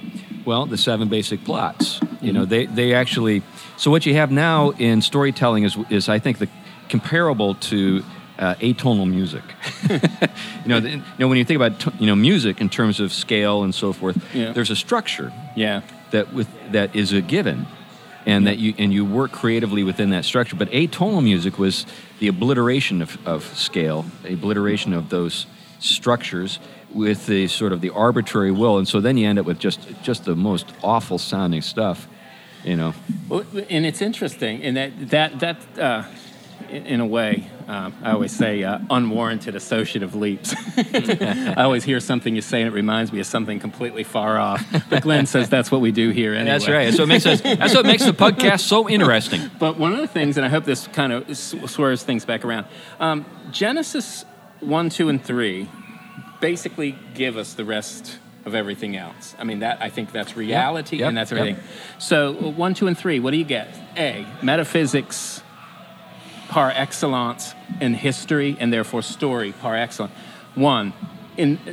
[0.48, 2.00] well, the seven basic plots.
[2.22, 3.44] You know, they they actually.
[3.76, 6.48] So what you have now in storytelling is is I think the
[6.90, 8.04] comparable to
[8.40, 9.44] uh, atonal music.
[9.90, 13.00] you know, the, you know when you think about t- you know music in terms
[13.00, 14.54] of scale and so forth, Yeah.
[14.54, 15.82] there's a structure yeah.
[16.12, 17.68] that with that is a given
[18.26, 21.86] and that you and you work creatively within that structure but atonal music was
[22.20, 25.46] the obliteration of, of scale obliteration of those
[25.80, 26.60] structures
[26.94, 29.80] with the sort of the arbitrary will and so then you end up with just
[30.02, 32.08] just the most awful sounding stuff
[32.64, 32.94] you know
[33.30, 36.04] Well, and it's interesting in that that that uh,
[36.70, 40.54] in a way, um, I always say uh, unwarranted associative leaps.
[40.78, 44.66] I always hear something you say and it reminds me of something completely far off.
[44.90, 46.52] But Glenn says that's what we do here anyway.
[46.52, 49.94] that's right so it makes us that's what makes the podcast so interesting But one
[49.94, 52.66] of the things, and I hope this kind of swerves things back around,
[53.00, 54.26] um, Genesis
[54.60, 55.70] 1, 2, and 3
[56.40, 59.36] basically give us the rest of everything else.
[59.38, 61.08] I mean, that I think that's reality Yep.
[61.10, 61.40] and that's Yep.
[61.40, 61.64] everything.
[61.98, 63.68] So, 1, 2, and 3, what do you get?
[63.98, 65.42] A, metaphysics
[66.48, 70.14] par excellence in history and therefore story par excellence.
[70.56, 70.94] One,
[71.36, 71.72] in uh,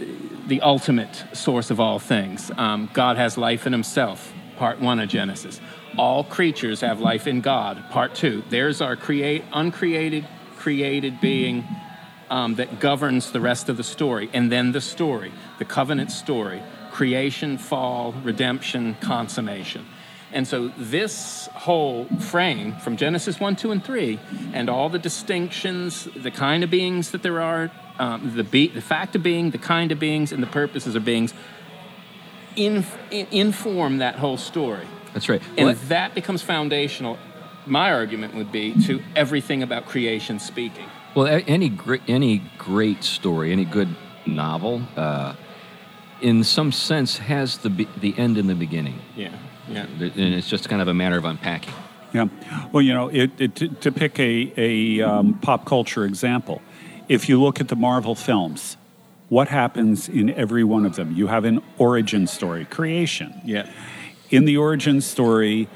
[0.48, 5.08] the ultimate source of all things, um, God has life in himself, part one of
[5.08, 5.60] Genesis.
[5.96, 8.42] All creatures have life in God, part two.
[8.50, 10.26] There's our create, uncreated,
[10.58, 11.64] created being
[12.30, 14.30] um, that governs the rest of the story.
[14.32, 19.84] And then the story, the covenant story creation, fall, redemption, consummation.
[20.32, 24.20] And so this whole frame from Genesis 1, 2, and 3,
[24.52, 28.80] and all the distinctions, the kind of beings that there are, um, the, be- the
[28.80, 31.34] fact of being, the kind of beings, and the purposes of beings,
[32.56, 34.86] in- in- inform that whole story.
[35.12, 37.18] that's right And Well, that becomes foundational,
[37.66, 40.88] my argument would be, to everything about creation speaking.
[41.14, 43.94] Well, any great, any great story, any good
[44.26, 45.34] novel, uh,
[46.20, 49.34] in some sense, has the be- the end in the beginning, Yeah,
[49.68, 49.84] yeah.
[49.84, 51.74] and it's just kind of a matter of unpacking.
[52.12, 52.28] Yeah.
[52.72, 56.62] Well, you know, it, it, to, to pick a, a um, pop culture example,
[57.08, 58.76] if you look at the Marvel films,
[59.28, 61.12] what happens in every one of them?
[61.12, 63.40] You have an origin story, creation.
[63.44, 63.68] Yeah.
[64.30, 65.68] In the origin story,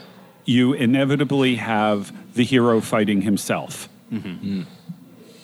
[0.45, 3.89] you inevitably have the hero fighting himself.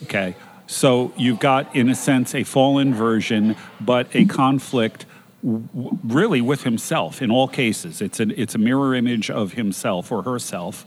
[0.03, 0.37] Okay.
[0.67, 5.05] So you've got, in a sense, a fallen version, but a conflict
[5.43, 8.01] w- really with himself in all cases.
[8.01, 10.87] It's, an, it's a mirror image of himself or herself,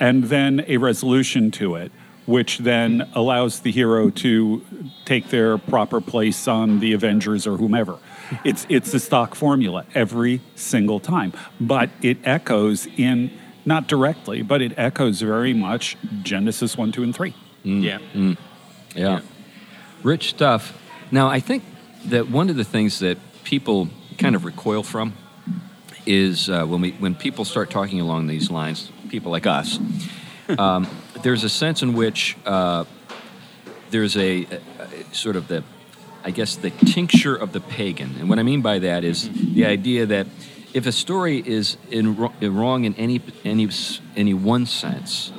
[0.00, 1.92] and then a resolution to it,
[2.26, 4.64] which then allows the hero to
[5.04, 7.98] take their proper place on the Avengers or whomever.
[8.44, 13.30] It's, it's the stock formula every single time, but it echoes in,
[13.64, 17.34] not directly, but it echoes very much Genesis 1, 2, and 3.
[17.66, 17.98] Yeah.
[18.14, 18.34] Yeah.
[18.94, 19.20] Yeah.
[20.02, 20.72] Rich stuff.
[21.10, 21.62] Now, I think
[22.06, 25.12] that one of the things that people kind of recoil from
[26.06, 29.78] is uh, when we when people start talking along these lines, people like us,
[30.58, 30.86] um,
[31.22, 32.84] there's a sense in which uh,
[33.90, 34.46] there's a, a-
[35.10, 35.64] a sort of the,
[36.24, 38.14] I guess, the tincture of the pagan.
[38.20, 40.26] And what I mean by that is the idea that
[40.74, 43.68] if a story is in, wro- wrong in any any
[44.16, 45.32] any one sense,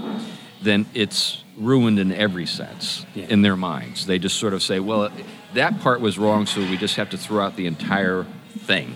[0.62, 3.26] then it's ruined in every sense Yeah.
[3.30, 4.06] in their minds.
[4.06, 5.10] They just sort of say, well,
[5.54, 8.26] that part was wrong, so we just have to throw out the entire
[8.60, 8.96] thing.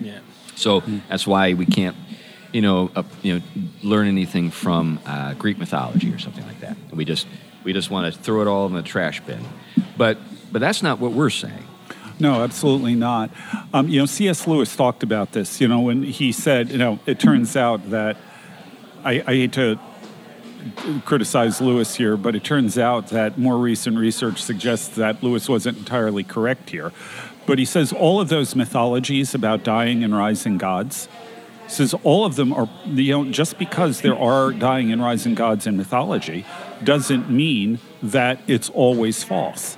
[0.00, 0.18] Yeah.
[0.54, 1.96] So that's why we can't,
[2.52, 3.42] you know, uh, you know,
[3.82, 6.76] learn anything from uh, Greek mythology or something like that.
[6.92, 7.26] We just
[7.64, 9.40] we just want to throw it all in the trash bin.
[9.96, 10.18] But
[10.52, 11.64] but that's not what we're saying.
[12.18, 13.30] No, absolutely not.
[13.74, 14.46] Um, you know, C.S.
[14.46, 15.60] Lewis talked about this.
[15.60, 18.16] You know, when he said, you know, it turns out that
[19.04, 19.78] I, I hate to
[21.04, 25.78] criticize Lewis here, but it turns out that more recent research suggests that Lewis wasn't
[25.78, 26.92] entirely correct here.
[27.46, 31.08] But he says all of those mythologies about dying and rising gods,
[31.68, 35.66] says all of them are, you know, just because there are dying and rising gods
[35.66, 36.44] in mythology
[36.84, 39.76] doesn't mean that it's always false.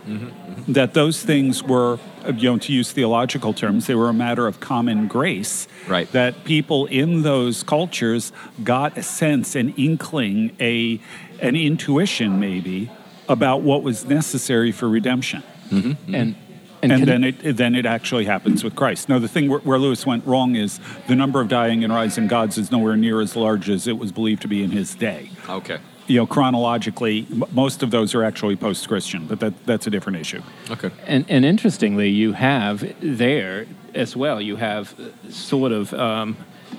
[0.66, 4.46] That those things were, uh, you know, to use theological terms, they were a matter
[4.46, 5.66] of common grace.
[5.86, 6.10] Right.
[6.12, 8.32] That people in those cultures
[8.62, 11.00] got a sense, an inkling, a,
[11.40, 12.90] an intuition maybe
[13.28, 15.42] about what was necessary for redemption.
[15.70, 16.36] And
[16.82, 19.08] And, can- then it then it actually happens with Christ.
[19.08, 22.28] Now the thing where, where Lewis went wrong is the number of dying and rising
[22.28, 25.30] gods is nowhere near as large as it was believed to be in his day.
[25.48, 25.78] Okay.
[26.08, 30.42] You know, chronologically, most of those are actually post-Christian, but that that's a different issue.
[30.70, 30.90] Okay.
[31.06, 36.36] And, and interestingly, you have there as well, you have uh, sort of um,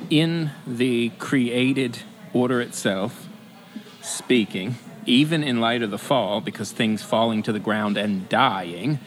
[0.10, 2.00] in the created
[2.34, 3.28] order itself,
[4.02, 9.00] speaking, even in light of the fall, because things falling to the ground and dying,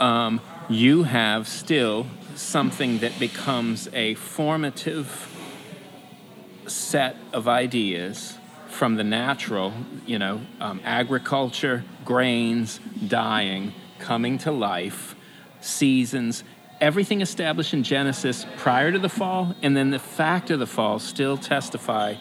[0.00, 5.30] um, you have still something that becomes a formative
[6.66, 8.38] set of ideas
[8.74, 9.72] from the natural,
[10.04, 15.14] you know, um, agriculture, grains, dying, coming to life,
[15.60, 16.42] seasons,
[16.80, 20.98] everything established in Genesis prior to the fall, and then the fact of the fall
[20.98, 22.14] still testify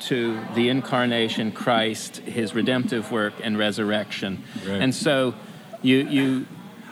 [0.00, 4.42] to the incarnation, Christ, his redemptive work, and resurrection.
[4.66, 4.82] Right.
[4.82, 5.34] And so
[5.82, 6.46] you, you,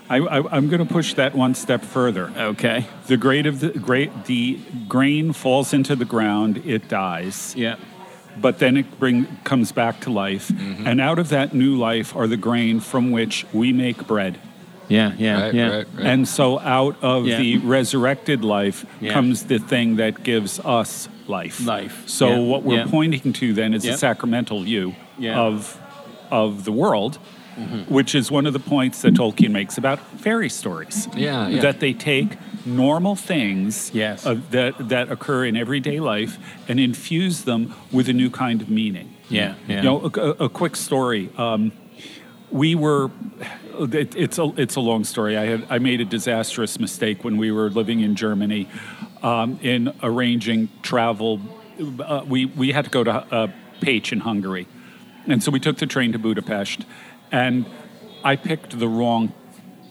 [0.09, 2.33] I, I, I'm going to push that one step further.
[2.37, 2.87] okay.
[3.09, 7.55] The the great the grain falls into the ground, it dies.
[7.57, 7.77] Yeah.
[8.41, 10.87] But then it bring comes back to life, Mm-hmm.
[10.87, 14.39] and out of that new life are the grain from which we make bread.
[14.89, 15.69] Yeah, yeah, Right, yeah.
[15.69, 16.07] right, right.
[16.07, 17.39] And so out of Yeah.
[17.39, 19.13] the resurrected life Yeah.
[19.13, 21.65] comes the thing that gives us life.
[21.65, 22.03] Life.
[22.07, 22.39] So Yeah.
[22.39, 22.87] what we're Yeah.
[22.91, 23.95] pointing to then is Yep.
[23.95, 25.39] a sacramental view Yeah.
[25.39, 25.79] Of
[26.33, 27.19] of the world,
[27.89, 31.09] which is one of the points that Tolkien makes about fairy stories.
[31.17, 31.61] Yeah, yeah.
[31.61, 34.27] That they take normal things Yes.
[34.27, 38.69] of- that that occur in everyday life and infuse them with a new kind of
[38.69, 39.09] meaning.
[39.29, 39.77] Yeah, yeah.
[39.77, 41.31] You know, a, a quick story.
[41.39, 41.73] Um,
[42.51, 43.11] we were.
[43.79, 45.37] It, it's a it's a long story.
[45.39, 48.69] I had I made a disastrous mistake when we were living in Germany,
[49.23, 51.41] um, in arranging travel.
[51.81, 53.49] Uh, we we had to go to uh,
[54.13, 54.67] in Hungary,
[55.27, 56.85] and so we took the train to Budapest,
[57.33, 57.67] and
[58.25, 59.33] I picked the wrong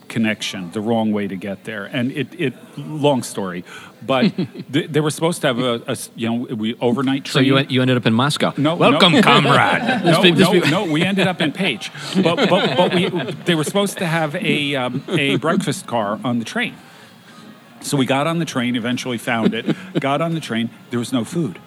[0.08, 3.64] connection, the wrong way to get there, and it it long story,
[4.02, 4.22] but
[4.72, 7.32] th- they were supposed to have a, you know we overnight train.
[7.32, 8.52] So you, you ended up in Moscow.
[8.56, 9.22] No, Welcome, no.
[9.22, 9.82] comrade.
[10.04, 10.84] No, be- no, be- no.
[10.90, 11.90] We ended up in Page,
[12.22, 13.08] but but, but we
[13.44, 16.74] they were supposed to have a um, a breakfast car on the train.
[17.82, 18.76] So we got on the train.
[18.76, 19.74] Eventually found it.
[20.00, 20.70] Got on the train.
[20.90, 21.58] There was no food.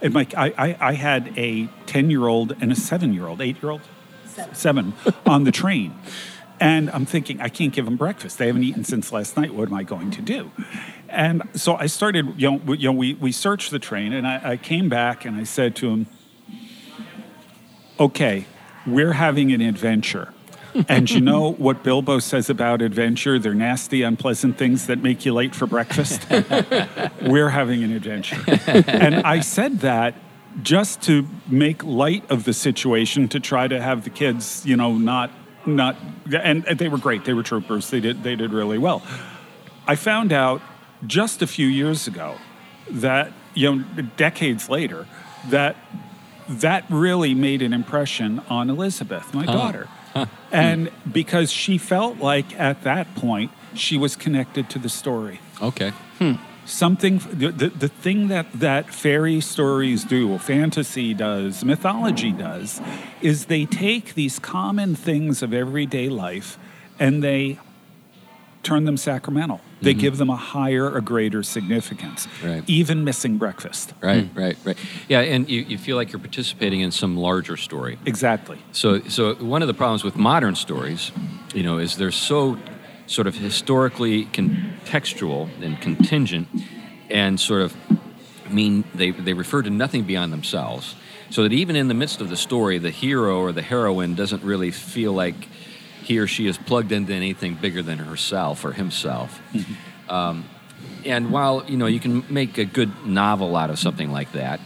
[0.00, 3.40] And Mike, I, I, I had a ten year old and a seven year old,
[3.40, 3.80] eight year old,
[4.52, 4.94] seven
[5.26, 5.94] on the train.
[6.60, 8.38] And I'm thinking, I can't give them breakfast.
[8.38, 9.54] They haven't eaten since last night.
[9.54, 10.50] What am I going to do?
[11.08, 14.26] And so I started, you know, we, you know, we, we searched the train, and
[14.26, 16.06] I, I came back and I said to him,
[18.00, 18.46] okay,
[18.86, 20.32] we're having an adventure.
[20.88, 23.38] And you know what Bilbo says about adventure?
[23.38, 26.26] They're nasty, unpleasant things that make you late for breakfast.
[27.22, 28.40] we're having an adventure.
[28.86, 30.14] And I said that
[30.62, 34.96] just to make light of the situation, to try to have the kids, you know,
[34.96, 35.30] not
[35.66, 35.96] not
[36.34, 37.24] and they were great.
[37.24, 37.90] They were troopers.
[37.90, 39.02] They did they did really well.
[39.86, 40.60] I found out
[41.06, 42.36] just a few years ago
[42.90, 43.84] that you know
[44.16, 45.06] decades later
[45.48, 45.76] that
[46.48, 49.88] that really made an impression on Elizabeth, my daughter.
[50.14, 50.24] Hmm.
[50.50, 55.40] And because she felt like at that point she was connected to the story.
[55.60, 55.90] okay.
[56.18, 56.34] Hmm.
[56.68, 62.82] Something, the, the, the thing that, that fairy stories do, fantasy does, mythology does,
[63.22, 66.58] is they take these common things of everyday life
[66.98, 67.58] and they
[68.62, 69.62] turn them sacramental.
[69.80, 70.00] They mm-hmm.
[70.00, 72.28] give them a higher, a greater significance.
[72.44, 72.62] Right.
[72.66, 73.94] Even missing breakfast.
[74.02, 74.38] Right, hmm.
[74.38, 74.76] right, right.
[75.08, 77.98] Yeah, and you, you feel like you're participating in some larger story.
[78.04, 78.58] Exactly.
[78.72, 81.12] So, so one of the problems with modern stories,
[81.54, 82.58] you know, is they're so
[83.08, 86.46] sort of historically contextual and contingent,
[87.10, 87.74] and sort of
[88.50, 90.94] mean they they refer to nothing beyond themselves.
[91.30, 94.42] So that even in the midst of the story, the hero or the heroine doesn't
[94.42, 95.34] really feel like
[96.02, 99.40] he or she is plugged into anything bigger than herself or himself.
[100.08, 100.44] Um,
[101.04, 104.60] and while you know you can make a good novel out of something like that,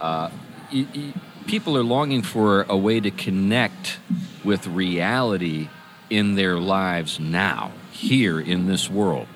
[0.00, 0.28] uh,
[0.72, 1.12] y- y-
[1.46, 3.98] people are longing for a way to connect
[4.44, 5.68] with reality
[6.10, 9.28] in their lives now, here in this world.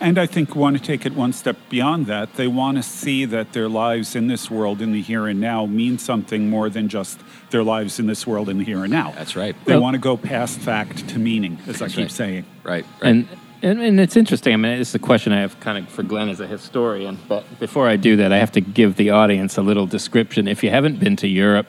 [0.00, 2.34] And I think want to take it one step beyond that.
[2.34, 5.64] They want to see that their lives in this world, in the here and now,
[5.66, 9.12] mean something more than just their lives in this world in the here and now.
[9.12, 9.54] That's right.
[9.64, 12.10] They Well- want to go past fact to meaning, as I keep right.
[12.10, 12.44] saying.
[12.64, 13.10] Right, right.
[13.10, 13.28] And,
[13.62, 14.52] and and it's interesting.
[14.54, 17.18] I mean, it's a question I have kind of for Glenn as a historian.
[17.28, 20.48] But before I do that, I have to give the audience a little description.
[20.48, 21.66] If you haven't been to Europe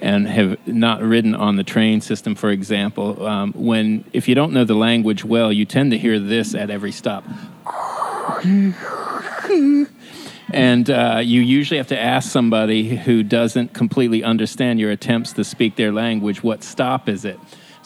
[0.00, 4.52] and have not ridden on the train system, for example, um, when if you don't
[4.52, 7.24] know the language well, you tend to hear this at every stop.
[10.52, 15.44] And uh, you usually have to ask somebody who doesn't completely understand your attempts to
[15.44, 17.38] speak their language, what stop is it?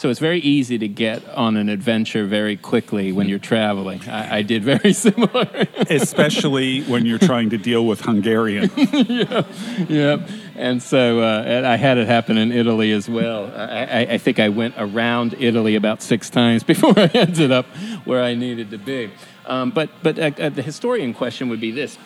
[0.04, 4.06] So it's very easy to get on an adventure very quickly when you're traveling.
[4.06, 5.48] I, I did very similar.
[5.88, 8.70] Especially when you're trying to deal with Hungarian.
[8.76, 9.46] yeah,
[9.88, 10.28] yeah.
[10.56, 13.50] And so uh, and I had it happen in Italy as well.
[13.56, 17.64] I, I, I think I went around Italy about six times before I ended up
[18.04, 19.10] where I needed to be.
[19.46, 21.96] Um, but but uh, uh, the historian question would be this.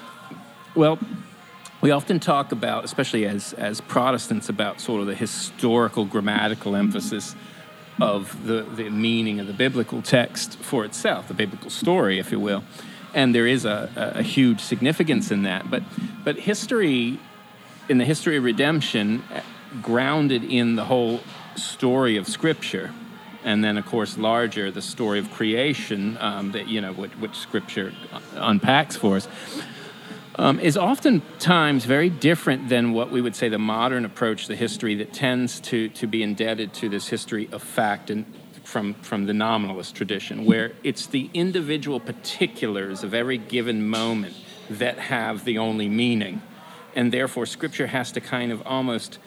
[0.77, 1.01] Well,
[1.81, 7.35] we often talk about, especially as, as Protestants, about sort of the historical grammatical emphasis
[8.01, 12.41] of the, the meaning of the biblical text for itself, the biblical story, if you
[12.41, 12.65] will.
[13.15, 15.71] And there is a, a, a huge significance in that.
[15.71, 15.83] But,
[16.25, 17.19] but history,
[17.89, 19.23] in the history of redemption,
[19.83, 21.21] grounded in the whole
[21.57, 22.93] story of Scripture,
[23.45, 27.37] and then, of course, larger, the story of creation um, that, you know, which, which
[27.37, 27.95] Scripture
[28.35, 29.29] unpacks for us
[30.39, 34.95] um, is oftentimes very different than what we would say the modern approach to history
[34.95, 38.25] that tends to, to be indebted to this history of fact and
[38.63, 44.37] from, from the nominalist tradition, where it's the individual particulars of every given moment
[44.71, 46.43] that have the only meaning.
[46.95, 49.19] And therefore, Scripture has to kind of almost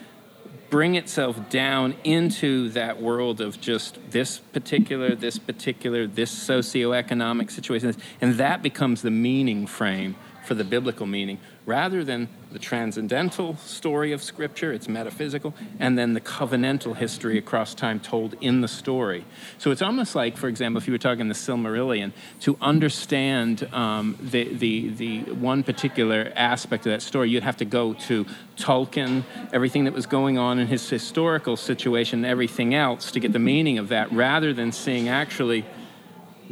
[0.69, 7.95] bring itself down into that world of just this particular, this particular, this socioeconomic situation.
[8.21, 14.11] And that becomes the meaning frame for the biblical meaning rather than the transcendental story
[14.11, 19.23] of Scripture, it's metaphysical, and then the covenantal history across time told in the story.
[19.57, 22.11] So it's almost like, for example, if you were talking the Silmarillion,
[22.41, 27.65] to understand um, the, the, the one particular aspect of that story, you'd have to
[27.65, 28.25] go to
[28.57, 29.23] Tolkien,
[29.53, 33.77] everything that was going on in his historical situation, everything else to get the meaning
[33.77, 35.63] of that, rather than seeing actually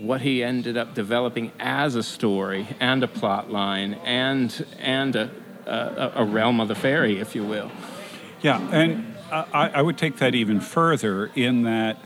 [0.04, 5.30] what he ended up developing as a story and a plot line and and a,
[5.66, 7.72] a, a realm of the fairy, if you will.
[8.42, 11.98] Yeah, and I, I, would take that even further in that,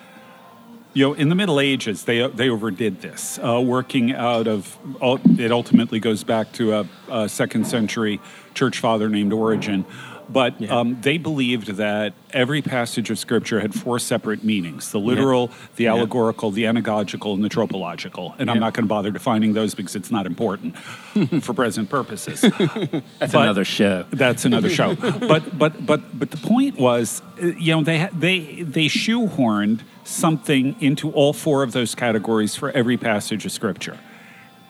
[0.94, 4.78] you know, in the Middle Ages, they they overdid this, uh, working out of.
[5.38, 8.20] It ultimately goes back to a, a second century
[8.54, 9.86] church father named Origen
[10.30, 10.80] but yeah.
[10.80, 15.58] um, they believed that every passage of Scripture had four separate meanings the literal, yeah.
[15.76, 18.36] the allegorical, the anagogical, and the tropological.
[18.38, 20.78] And I'm not going to bother defining those because it's not important
[21.42, 22.42] for present purposes.
[22.42, 22.90] that's
[23.20, 24.06] but another show.
[24.12, 24.96] That's another show.
[24.96, 30.76] but, but, but, but the point was, uh, you know, they, they, they shoehorned something
[30.82, 33.98] into all four of those categories for every passage of Scripture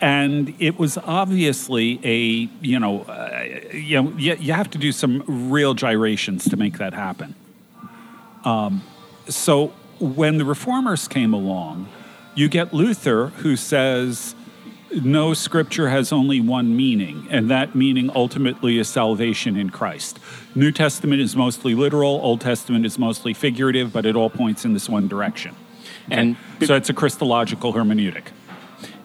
[0.04, 4.92] and it was obviously a you know uh, you know you, you, have to do
[4.92, 7.34] some real gyrations to make that happen.
[8.44, 8.84] Um,
[9.30, 9.68] so
[10.00, 11.88] when the reformers came along
[12.36, 14.36] you get luther who says
[15.02, 20.20] no scripture has only one meaning and that meaning ultimately is salvation in christ.
[20.54, 24.74] New testament is mostly literal old testament is mostly figurative but it all points in
[24.74, 25.56] this one direction.
[26.12, 26.36] And
[26.66, 28.26] so it's a christological hermeneutic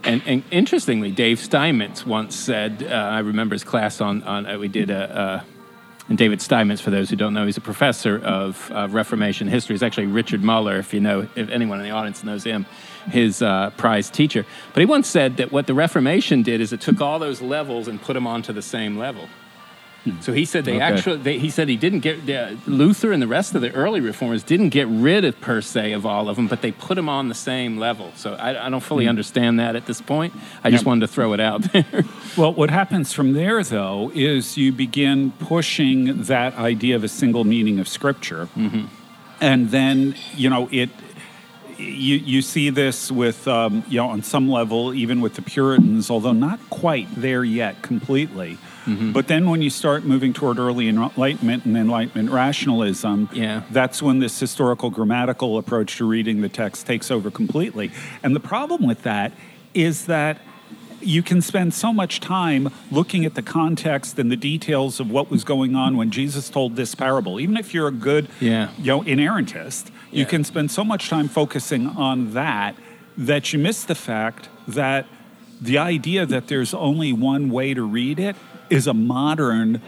[0.05, 4.59] and, and, interestingly, Dave Steinmetz once said, uh, I remember his class on, on uh,
[4.59, 5.41] we did a, uh,
[6.09, 9.75] and David Steinmetz, for those who don't know, he's a professor of uh, Reformation history.
[9.75, 12.65] He's actually Richard Muller, if you know, if anyone in the audience knows him,
[13.11, 14.47] his uh, prize teacher.
[14.73, 17.89] But he once said that what the Reformation did is it took all those levels
[17.89, 19.29] and put them onto the same level.
[20.21, 20.83] So he said they okay.
[20.83, 24.01] actually, they, he said he didn't get, uh, Luther and the rest of the early
[24.01, 27.09] reformers didn't get rid of per se of all of them, but they put them
[27.09, 28.13] on the same level.
[28.17, 29.11] So I, I don't fully mm.
[29.11, 30.35] understand that at this point.
[30.65, 32.05] I just wanted to throw it out there.
[32.37, 37.45] well, what happens from there, though, is you begin pushing that idea of a single
[37.45, 38.49] meaning of Scripture.
[38.57, 38.87] Mm-hmm.
[39.41, 40.91] And then, you know, it,
[41.79, 46.11] you, you see this with, um, you know, on some level, even with the Puritans,
[46.11, 48.59] although not quite there yet completely.
[48.89, 49.13] Mm-hmm.
[49.13, 53.65] But then when you start moving toward early Enlightenment and Enlightenment rationalism, yeah.
[53.71, 57.91] that's when this historical grammatical approach to reading the text takes over completely.
[58.23, 59.33] And the problem with that
[59.75, 60.41] is that
[61.01, 65.31] you can spend so much time looking at the context and the details of what
[65.31, 67.39] was going on when Jesus told this parable.
[67.39, 68.71] Even if you're a good, yeah.
[68.79, 70.21] you know, inerrantist, yeah.
[70.21, 72.75] you can spend so much time focusing on that
[73.17, 75.07] that you miss the fact that
[75.61, 78.37] the idea that there's only one way to read it
[78.71, 79.81] is a modern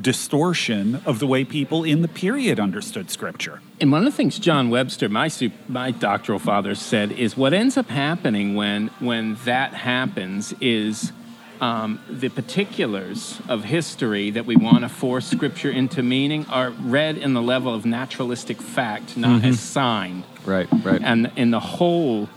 [0.00, 3.60] distortion of the way people in the period understood scripture.
[3.80, 5.30] And one of the things John Webster, my
[5.68, 11.12] my doctoral father, said is what ends up happening when when that happens is
[11.60, 17.16] um, the particulars of history that we want to force scripture into meaning are read
[17.16, 19.48] in the level of naturalistic fact, not mm-hmm.
[19.48, 20.24] as sign.
[20.44, 21.00] Right, right.
[21.02, 22.28] And in the whole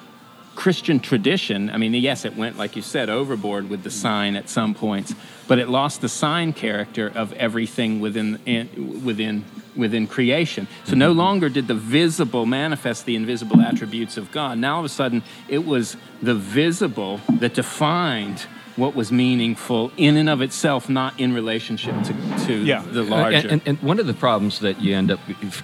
[0.60, 4.49] Christian tradition, I mean, yes, it went, like you said, overboard with the sign at
[4.49, 5.16] some points,
[5.47, 9.45] but it lost the sign character of everything within in, within
[9.78, 10.68] within creation.
[10.84, 11.20] So no mm-hmm.
[11.20, 14.57] longer did the visible manifest the invisible attributes of God.
[14.57, 18.41] Now all of a sudden it was the visible that defined
[18.76, 22.14] what was meaningful in and of itself, not in relationship to,
[22.47, 22.84] to Yeah.
[22.86, 23.38] the larger.
[23.38, 25.22] And, and, and one of the problems that you end up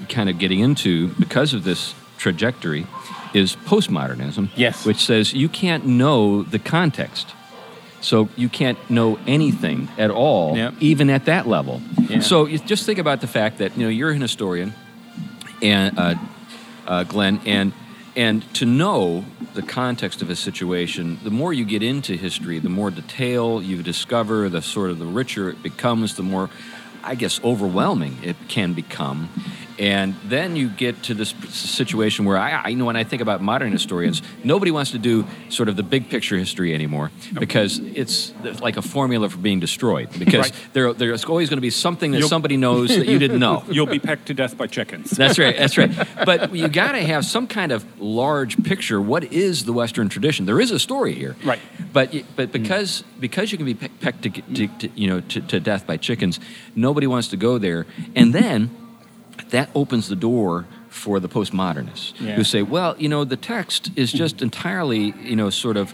[0.07, 2.87] kind of getting into because of this trajectory
[3.35, 4.85] is postmodernism, Yes.
[4.85, 7.27] which says you can't know the context.
[8.01, 10.75] So you can't know anything at all, Yep.
[10.79, 11.81] even at that level.
[12.09, 12.19] Yeah.
[12.19, 14.73] So you just think about the fact that you know you're an historian,
[15.61, 16.15] and uh,
[16.87, 17.73] uh, Glenn, and
[18.15, 19.25] and to know
[19.55, 23.81] the context of a situation, the more you get into history, the more detail you
[23.83, 26.49] discover, the sort of the richer it becomes, the more,
[27.03, 29.29] I guess, overwhelming it can become.
[29.77, 33.41] And then you get to this situation where I, I know when I think about
[33.41, 38.33] modern historians, nobody wants to do sort of the big picture history anymore because it's
[38.61, 40.09] like a formula for being destroyed.
[40.17, 40.53] Because Right.
[40.73, 43.63] there, there's always going to be something that You'll- somebody knows that you didn't know.
[43.69, 45.11] You'll be pecked to death by chickens.
[45.11, 45.57] That's right.
[45.57, 45.91] That's right.
[46.25, 49.01] But you got to have some kind of large picture.
[49.01, 50.45] What is the Western tradition?
[50.45, 51.59] There is a story here, Right.
[51.93, 52.51] But but mm.
[52.53, 55.97] because because you can be pecked to, to, to you know to, to death by
[55.97, 56.39] chickens,
[56.75, 57.85] nobody wants to go there.
[58.15, 58.69] And then
[59.49, 62.35] that opens the door for the postmodernists Yeah.
[62.35, 65.93] who say, well, you know, the text is just entirely you know sort of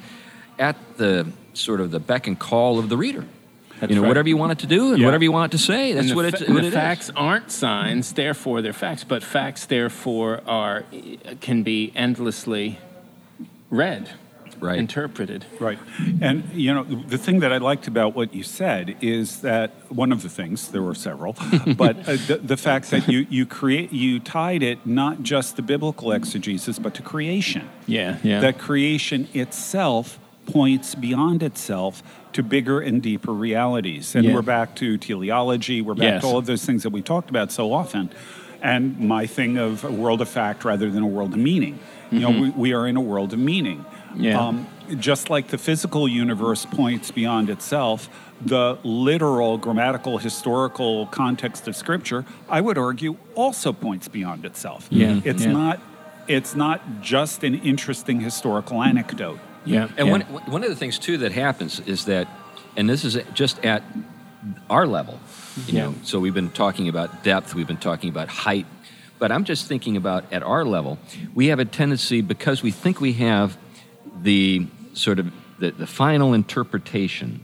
[0.59, 3.25] at the sort of the beck and call of the reader.
[3.79, 4.09] That's you know, right.
[4.09, 5.05] whatever you want it to do and Yeah.
[5.07, 6.73] whatever you want it to say, that's what, fa- it's, what the it is.
[6.73, 9.03] facts aren't signs, therefore they're facts.
[9.03, 10.83] But facts, therefore, are
[11.41, 12.77] can be endlessly
[13.71, 14.11] read,
[14.61, 14.77] Right.
[14.77, 15.45] interpreted.
[15.59, 15.79] Right.
[16.21, 20.11] And, you know, the thing that I liked about what you said is that one
[20.11, 21.33] of the things, there were several,
[21.77, 25.61] but uh, the, the fact that you, you create, you tied it not just to
[25.63, 27.67] biblical exegesis, but to creation.
[27.87, 28.39] Yeah, yeah.
[28.39, 32.03] That creation itself points beyond itself
[32.33, 34.15] to bigger and deeper realities.
[34.15, 34.33] And Yeah.
[34.35, 36.21] we're back to teleology, we're back Yes.
[36.21, 38.11] to all of those things that we talked about so often.
[38.61, 41.79] And my thing of a world of fact rather than a world of meaning.
[42.11, 43.85] You know, we, we are in a world of meaning.
[44.15, 44.39] Yeah.
[44.39, 44.67] Um,
[44.99, 48.09] just like the physical universe points beyond itself,
[48.43, 54.87] the literal, grammatical, historical context of Scripture, I would argue, also points beyond itself.
[54.89, 55.51] Yeah, It's yeah.
[55.51, 55.79] not.
[56.27, 59.39] It's not just an interesting historical anecdote.
[59.65, 59.89] yeah.
[59.97, 60.11] And yeah.
[60.11, 62.27] one, one of the things too that happens is that,
[62.77, 63.83] and this is just at
[64.69, 65.19] our level,
[65.67, 65.83] you Yeah.
[65.85, 65.95] know.
[66.03, 68.65] So we've been talking about depth, we've been talking about height,
[69.19, 70.99] but I'm just thinking about at our level,
[71.35, 73.57] we have a tendency because we think we have
[74.21, 77.41] the sort of the, the final interpretation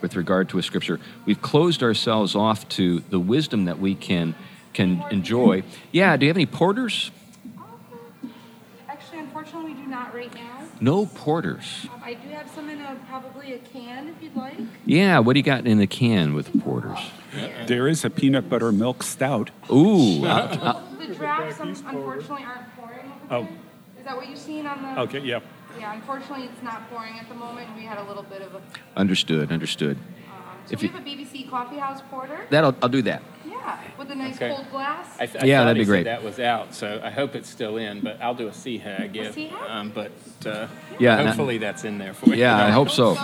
[0.00, 4.34] with regard to a scripture, we've closed ourselves off to the wisdom that we can
[4.74, 5.62] can enjoy.
[5.92, 6.16] Yeah.
[6.16, 7.10] Do you have any porters?
[8.88, 10.62] Actually, unfortunately, we do not right now.
[10.80, 11.86] No porters.
[11.92, 14.56] Um, I do have some in a probably a can if you'd like.
[14.86, 15.18] Yeah.
[15.18, 16.98] What do you got in the can with porters?
[17.66, 19.50] There is a peanut butter milk stout.
[19.70, 20.20] Ooh.
[21.08, 23.10] The drafts, un- unfortunately, aren't pouring.
[23.30, 23.42] Over Oh.
[23.44, 23.50] there.
[24.00, 25.00] Is that what you've seen on the?
[25.02, 25.40] Okay, yeah.
[25.78, 27.68] Yeah, unfortunately, it's not pouring at the moment.
[27.76, 28.56] We had a little bit of a.
[28.58, 28.62] Um,
[28.96, 29.96] Understood, understood.
[30.66, 32.46] so If we you- have a BBC Coffee House porter.
[32.50, 33.22] That'll I'll do that.
[33.48, 34.48] Yeah, with a nice Okay.
[34.54, 35.06] cold glass.
[35.18, 36.04] I, th- I Yeah, that'd be great.
[36.04, 38.00] That was out, so I hope it's still in.
[38.00, 39.16] But I'll do a sea hag.
[39.16, 39.52] If, sea?
[39.68, 40.10] Um, but
[40.46, 40.68] uh,
[40.98, 42.36] Yeah, and I- hopefully that's in there for you.
[42.36, 43.08] Yeah, I hope so.
[43.08, 43.18] Also,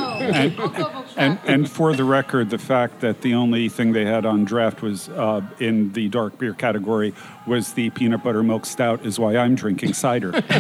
[0.93, 4.45] also And, and for the record, the fact that the only thing they had on
[4.45, 7.15] draft was uh, in the dark beer category
[7.47, 10.33] was the peanut butter milk stout, is why I'm drinking cider.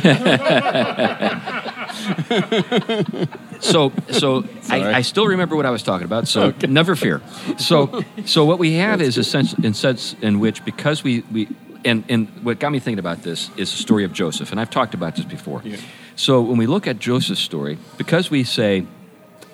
[3.61, 6.28] So so I, I still remember what I was talking about.
[6.28, 7.22] So never fear.
[7.57, 11.49] So so what we have is a sense in sense in which because we we
[11.84, 14.70] and and what got me thinking about this is the story of Joseph, and I've
[14.70, 15.62] talked about this before.
[15.64, 15.76] Yeah.
[16.16, 18.86] So when we look at Joseph's story, because we say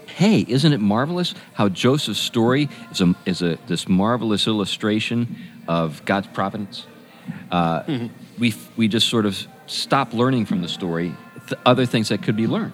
[0.07, 5.37] hey, isn't it marvelous how Joseph's story is a, is a this marvelous illustration
[5.67, 6.87] of God's providence?
[7.51, 11.15] Uh, we we just sort of stop learning from the story
[11.51, 12.73] th- other things that could be learned.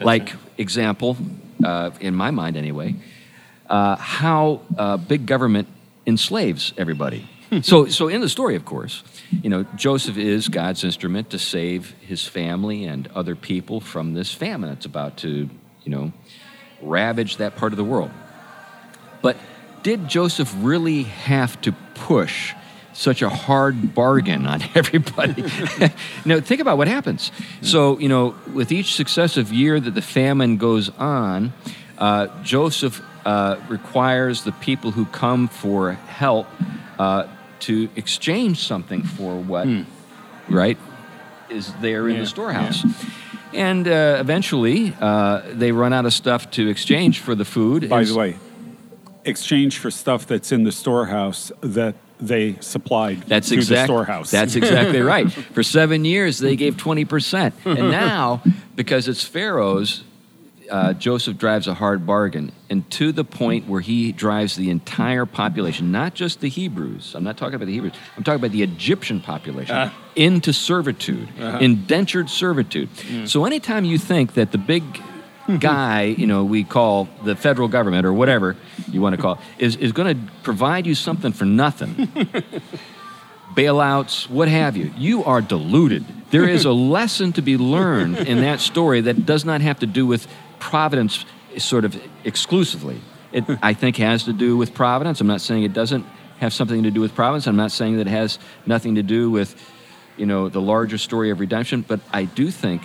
[0.00, 1.16] like example,
[1.64, 2.94] uh, in my mind anyway,
[3.68, 5.68] uh, how uh, big government
[6.06, 7.28] enslaves everybody.
[7.62, 9.02] so, so in the story, of course,
[9.42, 14.32] you know, Joseph is God's instrument to save his family and other people from this
[14.32, 15.50] famine that's about to,
[15.84, 16.12] you know,
[16.80, 18.10] ravage that part of the world.
[19.22, 19.36] But
[19.82, 22.54] did Joseph really have to push
[22.98, 25.42] such a hard bargain on everybody?
[26.24, 27.30] know, think about what happens.
[27.62, 31.52] So, you know, with each successive year that the famine goes on,
[31.96, 36.48] uh, Joseph uh, requires the people who come for help
[36.98, 37.28] uh,
[37.60, 39.68] to exchange something for what,
[40.48, 40.78] right,
[41.48, 42.84] is there in the storehouse.
[43.54, 47.88] And uh, eventually, uh, they run out of stuff to exchange for the food.
[47.88, 48.38] By the way,
[49.24, 54.30] exchange for stuff that's in the storehouse that they supplied That's to the exactly storehouse.
[54.30, 55.30] That's exactly right.
[55.30, 58.42] For seven years, they gave twenty percent, and now
[58.74, 60.02] because it's Pharaoh's,
[60.70, 65.26] uh, Joseph drives a hard bargain, and to the point where he drives the entire
[65.26, 67.14] population, not just the Hebrews.
[67.14, 67.94] I'm not talking about the Hebrews.
[68.16, 69.94] I'm talking about the Egyptian population Ah.
[70.16, 71.28] into servitude,
[71.60, 72.88] indentured servitude.
[73.26, 74.82] So anytime you think that the big
[75.60, 78.56] guy, you know, we call the federal government or whatever
[78.90, 81.94] you want to call, it, is is going to provide you something for nothing
[83.58, 84.92] bailouts, what have you.
[84.96, 86.04] You are deluded.
[86.30, 89.86] There is a lesson to be learned in that story that does not have to
[89.86, 90.28] do with
[90.60, 91.24] providence
[91.56, 93.00] sort of exclusively.
[93.32, 95.20] It, I think, has to do with providence.
[95.20, 96.06] I'm not saying it doesn't
[96.38, 97.46] have something to do with providence.
[97.46, 99.54] I'm not saying that it has nothing to do with,
[100.16, 101.84] you know, the larger story of redemption.
[101.86, 102.82] But I do think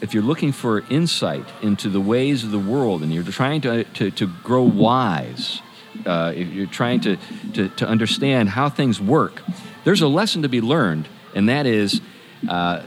[0.00, 3.84] if you're looking for insight into the ways of the world and you're trying to,
[3.84, 5.60] to, to grow wise,
[6.04, 7.16] uh, if you're trying to,
[7.54, 9.42] to, to understand how things work,
[9.84, 12.00] there's a lesson to be learned, and that is
[12.48, 12.82] uh,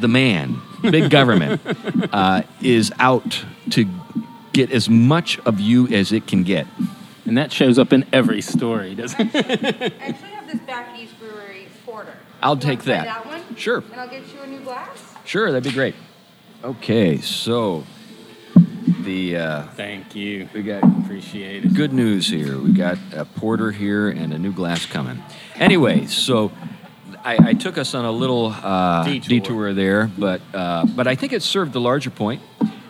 [0.00, 1.60] the man, big government,
[2.12, 3.86] uh, is out to
[4.52, 6.66] get as much of you as it can get.
[7.24, 9.46] And that shows up in every story, doesn't it?
[10.00, 12.16] I actually have this back east brewery porter.
[12.42, 13.04] I'll You take wanna that.
[13.04, 13.56] that one?
[13.56, 13.84] Sure.
[13.92, 15.14] And I'll get you a new glass.
[15.24, 15.94] Sure, that'd be great.
[16.62, 17.84] Okay, so
[19.02, 20.48] the uh, Thank you.
[20.52, 21.74] we got Appreciate it.
[21.74, 22.58] good news here.
[22.58, 25.22] We got a porter here and a new glass coming.
[25.56, 26.52] Anyway, so
[27.24, 29.28] I, I took us on a little uh, Detour.
[29.28, 29.72] detour.
[29.72, 32.42] there, but uh, but I think it served the larger point,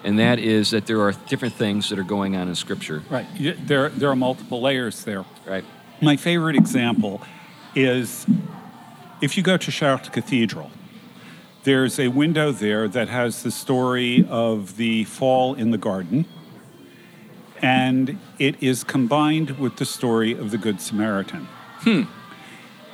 [0.03, 3.03] and that is that there are different things that are going on in Scripture.
[3.09, 3.27] right.
[3.67, 5.25] There, there are multiple layers there.
[5.47, 5.65] Right.
[6.03, 7.23] My favorite example
[7.77, 8.27] is
[9.23, 10.71] if you go to Chartres Cathedral,
[11.65, 16.25] there's a window there that has the story of the fall in the garden,
[17.61, 21.47] and it is combined with the story of the Good Samaritan.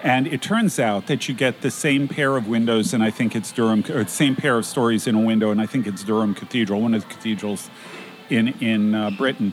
[0.02, 3.34] And it turns out that you get the same pair of windows, and I think
[3.34, 6.04] it's Durham, or the same pair of stories in a window, and I think it's
[6.04, 7.70] Durham Cathedral, one of the cathedrals
[8.30, 9.52] in in uh, Britain.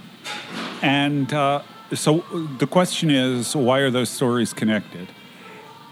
[0.82, 1.62] And uh,
[1.94, 2.24] so
[2.60, 5.08] the question is, why are those stories connected?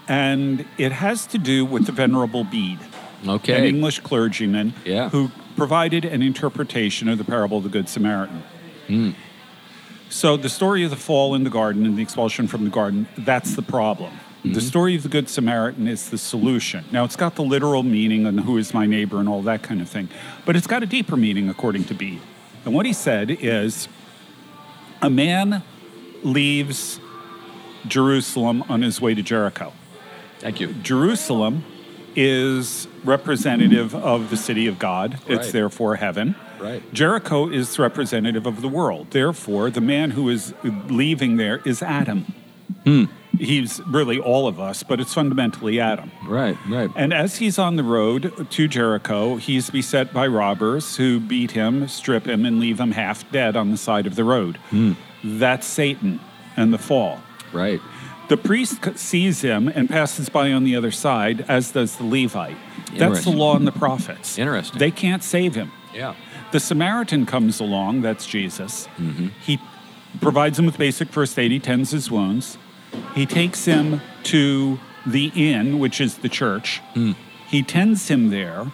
[0.06, 2.80] And it has to do with the Venerable Bede,
[3.24, 5.08] an English clergyman Yeah.
[5.10, 8.42] who provided an interpretation of the parable of the Good Samaritan.
[8.86, 9.10] Hmm.
[10.08, 13.08] So the story of the fall in the garden and the expulsion from the garden,
[13.16, 14.12] that's the problem.
[14.42, 14.58] The mm-hmm.
[14.58, 16.84] story of the Good Samaritan is the solution.
[16.90, 19.80] Now, it's got the literal meaning and who is my neighbor and all that kind
[19.80, 20.08] of thing,
[20.44, 22.20] but it's got a deeper meaning, according to Bede.
[22.64, 23.86] And what he said is
[25.00, 25.62] a man
[26.24, 26.98] leaves
[27.86, 29.72] Jerusalem on his way to Jericho.
[30.40, 30.72] Thank you.
[30.74, 31.64] Jerusalem
[32.16, 35.18] is representative of the city of God.
[35.28, 35.52] It's Right.
[35.52, 36.34] therefore heaven.
[36.60, 36.82] Right.
[36.94, 39.08] Jericho is representative of the world.
[39.10, 40.54] Therefore, the man who is
[40.88, 42.26] leaving there is Adam.
[42.84, 43.04] Hmm.
[43.38, 46.10] He's really all of us, but it's fundamentally Adam.
[46.26, 46.56] Right.
[46.68, 46.90] Right.
[46.94, 51.88] And as he's on the road to Jericho, he's beset by robbers who beat him,
[51.88, 54.58] strip him, and leave him half dead on the side of the road.
[54.70, 54.92] Hmm.
[55.24, 56.20] That's Satan
[56.56, 57.20] and the fall.
[57.52, 57.80] Right.
[58.28, 62.56] The priest sees him and passes by on the other side, as does the Levite.
[62.96, 64.38] That's the law and the prophets.
[64.38, 64.78] Interesting.
[64.78, 65.72] They can't save him.
[65.94, 66.14] Yeah.
[66.52, 68.86] The Samaritan comes along, that's Jesus.
[68.96, 69.28] Mm-hmm.
[69.40, 69.58] He
[70.20, 72.58] provides him with basic first aid, he tends his wounds.
[73.14, 76.80] He takes him to the inn, which is the church.
[76.94, 77.12] Hmm.
[77.48, 78.70] He tends him there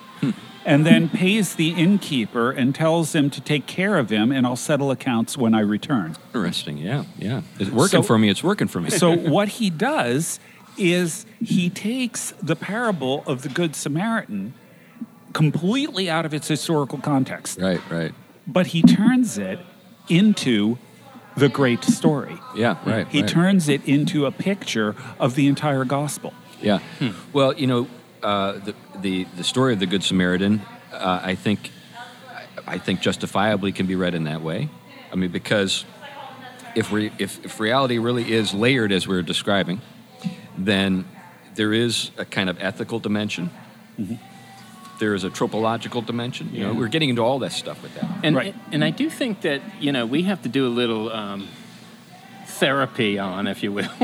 [0.68, 4.54] and then pays the innkeeper and tells him to take care of him, and I'll
[4.54, 6.14] settle accounts when I return.
[6.34, 6.76] Interesting.
[6.76, 7.04] Yeah.
[7.18, 7.40] Yeah.
[7.58, 8.28] It's working So- for me.
[8.28, 8.90] It's working for me.
[8.90, 10.38] So what he does
[10.76, 14.52] is he takes the parable of the Good Samaritan
[15.32, 17.80] completely out of its historical context, right.
[17.90, 18.14] Right.
[18.46, 19.58] but he turns it
[20.08, 20.76] into
[21.36, 22.38] the great story.
[22.54, 22.76] Yeah.
[22.84, 23.08] Right.
[23.08, 23.30] He right.
[23.30, 26.34] turns it into a picture of the entire gospel.
[26.60, 26.78] Yeah.
[26.98, 27.10] Hmm.
[27.32, 27.88] Well, you know,
[28.22, 30.60] uh, the, the the story of the Good Samaritan,
[30.92, 31.70] uh, I think,
[32.66, 34.68] I think justifiably can be read in that way.
[35.12, 35.84] I mean, because
[36.74, 39.80] if we if, if reality really is layered as we're describing,
[40.56, 41.04] then
[41.54, 43.50] there is a kind of ethical dimension.
[44.98, 46.50] There is a tropological dimension.
[46.52, 48.04] You know, we're getting into all that stuff with that.
[48.24, 48.54] And Right.
[48.72, 51.48] and I do think that you know we have to do a little um,
[52.58, 53.88] therapy on, if you will.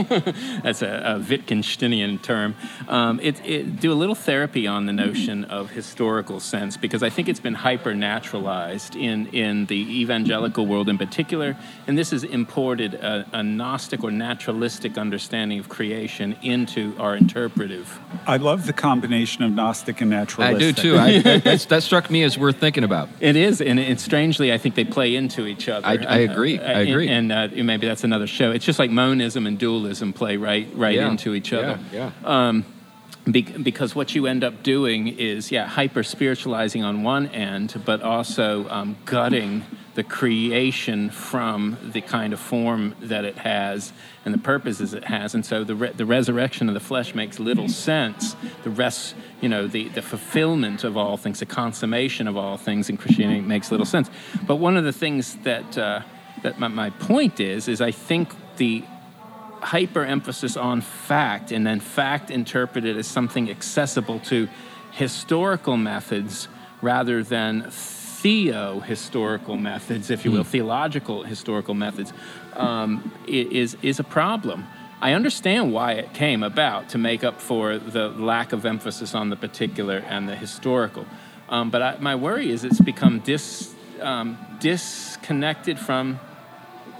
[0.62, 2.54] That's a, a Wittgensteinian term.
[2.88, 7.10] Um, it, it, do a little therapy on the notion of historical sense because I
[7.10, 11.56] think it's been hyper naturalized in, in the evangelical world in particular.
[11.86, 17.98] And this has imported a, a Gnostic or naturalistic understanding of creation into our interpretive.
[18.26, 20.56] I love the combination of Gnostic and naturalistic.
[20.56, 20.96] I do too.
[20.96, 23.08] I, that, that struck me as worth thinking about.
[23.20, 25.86] It is, and it, strangely, I think they play into each other.
[25.86, 26.60] I- I agree.
[26.60, 27.08] I agree.
[27.08, 28.43] And, uh, maybe that's another show.
[28.50, 31.10] It's just like monism and dualism play right, right Yeah.
[31.10, 31.78] into each other.
[31.92, 32.46] Yeah, yeah.
[32.46, 32.64] Um,
[33.30, 38.02] be- because what you end up doing is, yeah, hyper spiritualizing on one end, but
[38.02, 39.64] also um, gutting
[39.94, 43.92] the creation from the kind of form that it has
[44.24, 45.34] and the purposes it has.
[45.34, 48.34] And so the, re- the resurrection of the flesh makes little sense.
[48.64, 52.90] The rest, you know, the, the fulfillment of all things, the consummation of all things
[52.90, 54.10] in Christianity makes little sense.
[54.46, 56.00] But one of the things that, uh,
[56.44, 58.84] that my, my point is, is I think the
[59.60, 64.46] hyper emphasis on fact and then fact interpreted as something accessible to
[64.92, 66.48] historical methods
[66.82, 72.12] rather than theo historical methods, if you will, theological historical methods,
[72.52, 74.66] um, is, is a problem.
[75.00, 79.30] I understand why it came about to make up for the lack of emphasis on
[79.30, 81.06] the particular and the historical.
[81.48, 86.20] Um, but I, my worry is it's become dis, um, disconnected from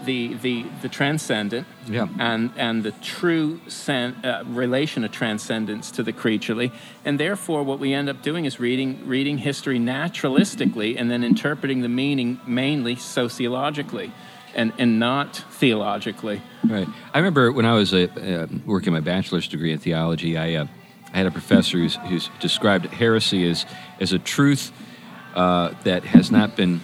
[0.05, 2.09] the, the, the transcendent Yeah.
[2.19, 6.73] and, and the true sen- uh, relation of transcendence to the creaturely.
[7.05, 11.83] And therefore, what we end up doing is reading, reading history naturalistically and then interpreting
[11.83, 14.13] the meaning mainly sociologically
[14.55, 16.43] and, and not theologically.
[16.65, 16.89] Right.
[17.13, 20.67] I remember when I was uh, uh, working my bachelor's degree in theology, I, uh,
[21.13, 23.67] I had a professor who's, who's described heresy as,
[24.01, 24.73] as a truth
[25.35, 26.81] uh, that has not been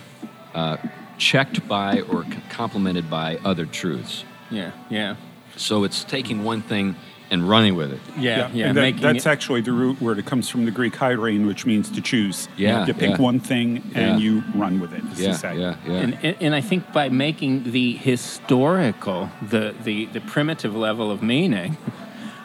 [0.54, 0.76] uh,
[1.20, 4.24] checked by or complemented by other truths.
[4.50, 5.16] Yeah, yeah.
[5.56, 6.96] So it's taking one thing
[7.30, 8.00] and running with it.
[8.18, 8.66] Yeah, yeah.
[8.68, 10.18] and that- making that's it- actually the root word.
[10.18, 12.48] It comes from the Greek hairein, which means to choose.
[12.56, 13.16] Yeah, You pick yeah.
[13.18, 14.16] one thing and Yeah.
[14.16, 15.04] you run with it.
[15.14, 15.92] Yeah, yeah, yeah.
[15.92, 21.22] And, and, and I think by making the historical, the, the, the primitive level of
[21.22, 21.76] meaning,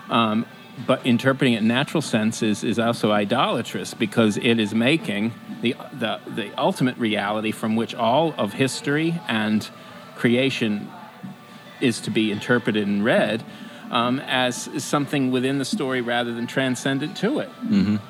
[0.09, 0.45] um,
[0.85, 5.75] but interpreting it in natural sense is, is also idolatrous because it is making the,
[5.93, 9.69] the, the ultimate reality from which all of history and
[10.15, 10.89] creation
[11.81, 13.43] is to be interpreted and read
[13.91, 17.49] um, as something within the story rather than transcendent to it.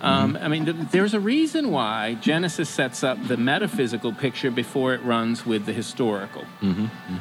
[0.02, 4.94] Um, I mean, th- there's a reason why Genesis sets up the metaphysical picture before
[4.94, 6.46] it runs with the historical.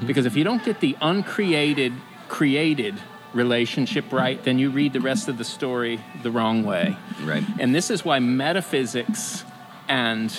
[0.07, 1.92] Because if you don't get the uncreated,
[2.28, 2.95] created
[3.35, 6.97] relationship right, then you read the rest of the story the wrong way.
[7.22, 7.45] Right.
[7.59, 9.45] And this is why metaphysics
[9.89, 10.32] and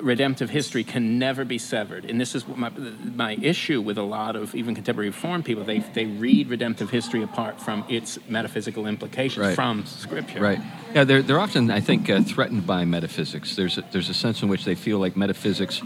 [0.00, 2.04] redemptive history can never be severed.
[2.04, 5.64] And this is my, my issue with a lot of even contemporary reform people.
[5.64, 9.54] They, they read redemptive history apart from its metaphysical implications Right.
[9.54, 10.40] from Scripture.
[10.40, 10.60] Right.
[10.94, 13.54] Yeah, they're, they're often, I think, uh, threatened by metaphysics.
[13.54, 15.80] There's a, there's a sense in which they feel like metaphysics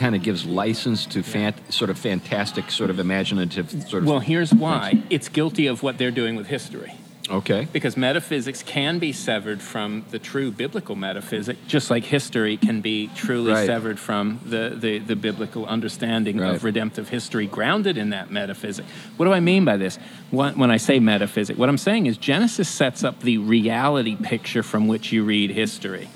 [0.00, 4.08] kind of gives license to fan, sort of fantastic, sort of imaginative, sort of.
[4.08, 6.92] Well, here's why it's guilty of what they're doing with history.
[7.40, 7.68] okay.
[7.72, 13.08] Because metaphysics can be severed from the true biblical metaphysic, just like history can be
[13.14, 13.66] truly Right.
[13.66, 16.56] severed from the, the, the biblical understanding Right.
[16.56, 18.84] of redemptive history grounded in that metaphysic.
[19.16, 19.96] What do I mean by this?
[20.32, 24.64] When, when I say metaphysic, what I'm saying is Genesis sets up the reality picture
[24.64, 26.08] from which you read history.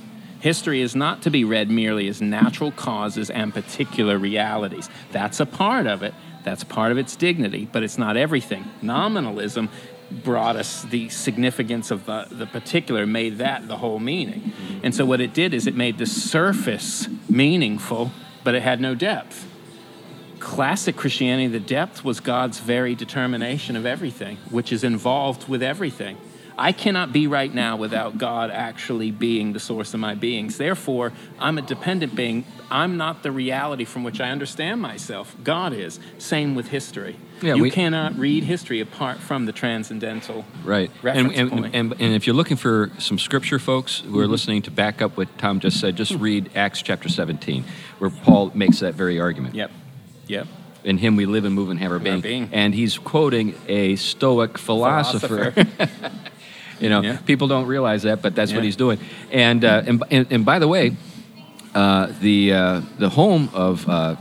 [0.45, 4.91] History is not to be read merely as natural causes and particular realities.
[5.11, 6.13] That's a part of it.
[6.43, 8.67] That's part of its dignity, but it's not everything.
[8.83, 9.71] Nominalism
[10.11, 14.53] brought us the significance of the, the particular, made that the whole meaning.
[14.83, 18.13] And so what it did is it made the surface meaningful,
[18.45, 19.49] but it had no depth.
[20.41, 26.19] Classic Christianity, the depth was God's very determination of everything, which is involved with everything.
[26.57, 30.57] I cannot be right now without God actually being the source of my beings.
[30.57, 32.45] Therefore, I'm a dependent being.
[32.71, 35.37] I'm not the reality from which I understand myself.
[35.43, 35.99] God is.
[36.19, 37.17] Same with history.
[37.43, 40.91] Yeah, you we- cannot read history apart from the transcendental Right.
[41.03, 41.75] And, reference and, point.
[41.75, 44.33] and, and if you're looking for some scripture, folks who are mm-hmm.
[44.33, 47.65] listening to back up what Tom just said, just read Acts chapter 17,
[47.99, 49.55] where Paul makes that very argument.
[49.55, 49.71] Yep.
[50.29, 50.47] Yep.
[50.85, 52.47] In him we live and move and have our Have our being.
[52.47, 52.49] being.
[52.53, 55.55] And he's quoting a Stoic philosopher.
[56.81, 57.17] you know, Yeah.
[57.19, 58.99] people don't realize that, but that's what he's doing.
[59.31, 60.97] And, uh, and, and, and by the way,
[61.75, 64.17] uh, the, uh, the home of uh,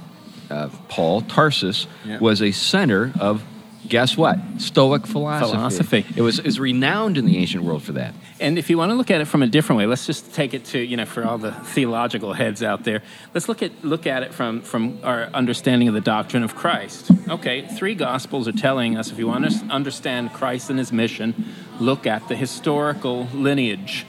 [0.49, 2.19] uh, Paul, Tarsus, Yeah.
[2.19, 3.43] was a center of
[3.87, 4.39] guess what?
[4.59, 5.51] Stoic philosophy.
[5.51, 6.05] Philosophy.
[6.15, 8.13] It was is renowned in the ancient world for that.
[8.39, 10.53] And if you want to look at it from a different way, let's just take
[10.53, 13.01] it to you know for all the theological heads out there.
[13.33, 17.11] Let's look at look at it from from our understanding of the doctrine of Christ.
[17.29, 21.45] Okay, three gospels are telling us if you want to understand Christ and his mission,
[21.83, 24.05] look at the historical lineage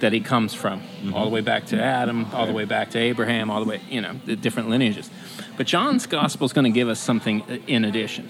[0.00, 1.14] that he comes from, mm-hmm.
[1.14, 3.80] all the way back to Adam, all the way back to Abraham, all the way
[3.88, 5.10] you know the different lineages.
[5.56, 8.28] But John's gospel is going to give us something uh, in addition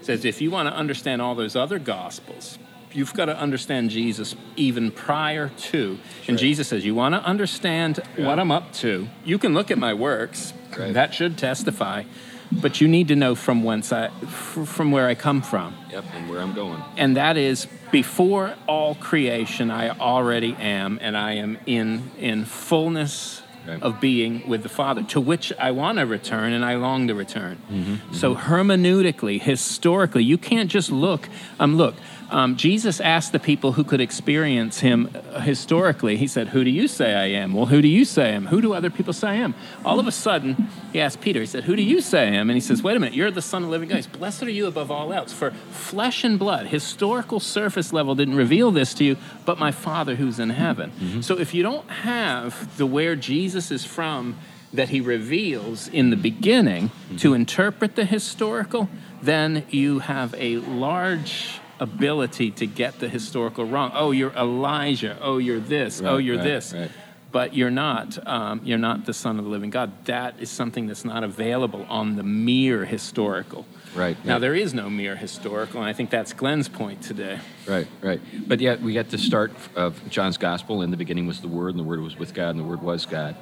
[0.00, 2.58] It says if you want to understand all those other gospels,
[2.92, 5.98] you've got to understand Jesus even prior to.
[6.26, 9.78] And Jesus says, You want to understand what I'm up to, you can look at
[9.78, 10.52] my works.
[10.76, 10.92] Right.
[10.92, 12.04] That should testify.
[12.50, 15.74] But you need to know from whence I, from where I come from.
[15.90, 16.82] Yep, and where I'm going.
[16.96, 23.42] And that is before all creation, I already am, and I am in in fullness
[23.66, 23.82] Right.
[23.82, 27.14] of being with the Father, to which I want to return and I long to
[27.14, 27.58] return.
[27.70, 31.28] Mm-hmm, So hermeneutically, historically, you can't just look.
[31.60, 31.94] Um, look,
[32.30, 35.08] um, Jesus asked the people who could experience him
[35.42, 36.16] historically.
[36.16, 38.46] He said, "Who do you say I am?" Well, who do you say I am?
[38.46, 39.54] Who do other people say I am?
[39.84, 41.40] All of a sudden, he asked Peter.
[41.40, 43.30] He said, "Who do you say I am?" And he says, "Wait a minute, you're
[43.30, 44.06] the Son of the Living God.
[44.18, 48.70] Blessed are you above all else, for flesh and blood, historical surface level, didn't reveal
[48.70, 52.86] this to you, but my Father who's in heaven." So if you don't have the
[52.86, 54.36] where Jesus is from
[54.72, 58.90] that he reveals in the beginning to interpret the historical,
[59.22, 63.92] then you have a large ability to get the historical wrong.
[63.94, 65.16] Oh, you're Elijah.
[65.20, 66.00] Oh, you're this.
[66.02, 66.72] oh, you're right, this.
[66.72, 66.90] right.
[67.30, 68.26] But you're not.
[68.26, 69.92] Um, you're not the Son of the Living God.
[70.06, 73.66] That is something that's not available on the mere historical.
[73.94, 74.38] Right, Now yeah.
[74.38, 77.40] there is no mere historical, and I think that's Glenn's point today.
[77.66, 78.20] Right, right.
[78.46, 80.82] But yet we get the start of John's gospel.
[80.82, 82.82] In the beginning was the Word, and the Word was with God, and the Word
[82.82, 83.34] was God,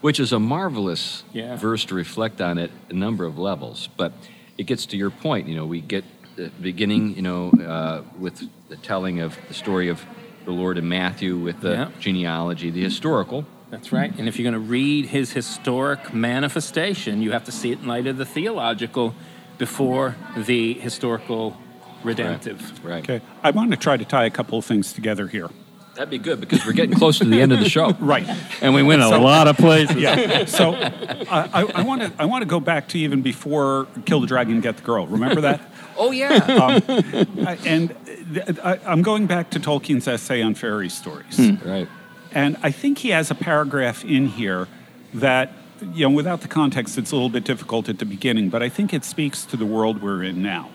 [0.00, 1.56] which is a marvelous Yeah.
[1.56, 3.88] verse to reflect on at a number of levels.
[3.96, 4.12] But
[4.56, 5.48] it gets to your point.
[5.48, 6.04] You know, we get
[6.44, 7.16] the beginning.
[7.16, 10.04] You know, uh, with the telling of the story of
[10.44, 11.88] the Lord in Matthew, with the Yeah.
[12.00, 13.44] genealogy, the historical.
[13.70, 14.12] That's right.
[14.18, 17.86] And if you're going to read his historic manifestation, you have to see it in
[17.86, 19.14] light of the theological
[19.58, 21.56] before the historical
[22.02, 22.84] redemptive.
[22.84, 23.04] Right.
[23.08, 23.20] Okay.
[23.42, 25.50] I want to try to tie a couple of things together here.
[25.94, 27.90] That'd be good because we're getting close to the end of the show.
[28.00, 28.26] Right.
[28.62, 29.96] And we went a So- lot of places.
[29.96, 30.44] Yeah.
[30.46, 34.26] So I I want to I want to go back to even before Kill the
[34.26, 35.06] Dragon, Get the Girl.
[35.06, 35.60] Remember that?
[36.02, 36.40] Oh yeah.
[36.48, 37.94] I- and
[38.32, 41.38] th- I, I'm going back to Tolkien's essay on fairy stories.
[41.62, 41.88] right.
[42.32, 44.66] And I think he has a paragraph in here
[45.12, 45.52] that,
[45.92, 48.70] you know, without the context, it's a little bit difficult at the beginning, but I
[48.70, 50.70] think it speaks to the world we're in now.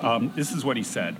[0.00, 1.16] Um, this is what he said.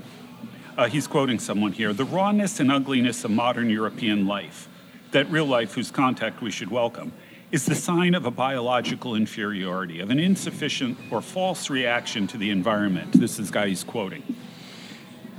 [0.79, 4.69] Uh, he's quoting someone here The rawness and ugliness of modern European life,
[5.11, 7.13] that real life whose contact we should welcome,
[7.51, 12.51] is the sign of a biological inferiority, of an insufficient or false reaction to the
[12.51, 13.11] environment.
[13.11, 14.23] This is the guy he's quoting.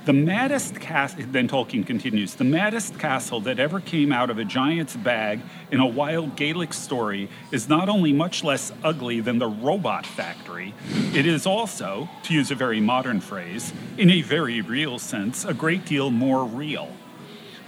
[0.05, 4.45] The maddest castle, then Tolkien continues, the maddest castle that ever came out of a
[4.45, 5.41] giant's bag
[5.71, 10.73] in a wild Gaelic story is not only much less ugly than the robot factory,
[11.13, 15.53] it is also, to use a very modern phrase, in a very real sense, a
[15.53, 16.89] great deal more real.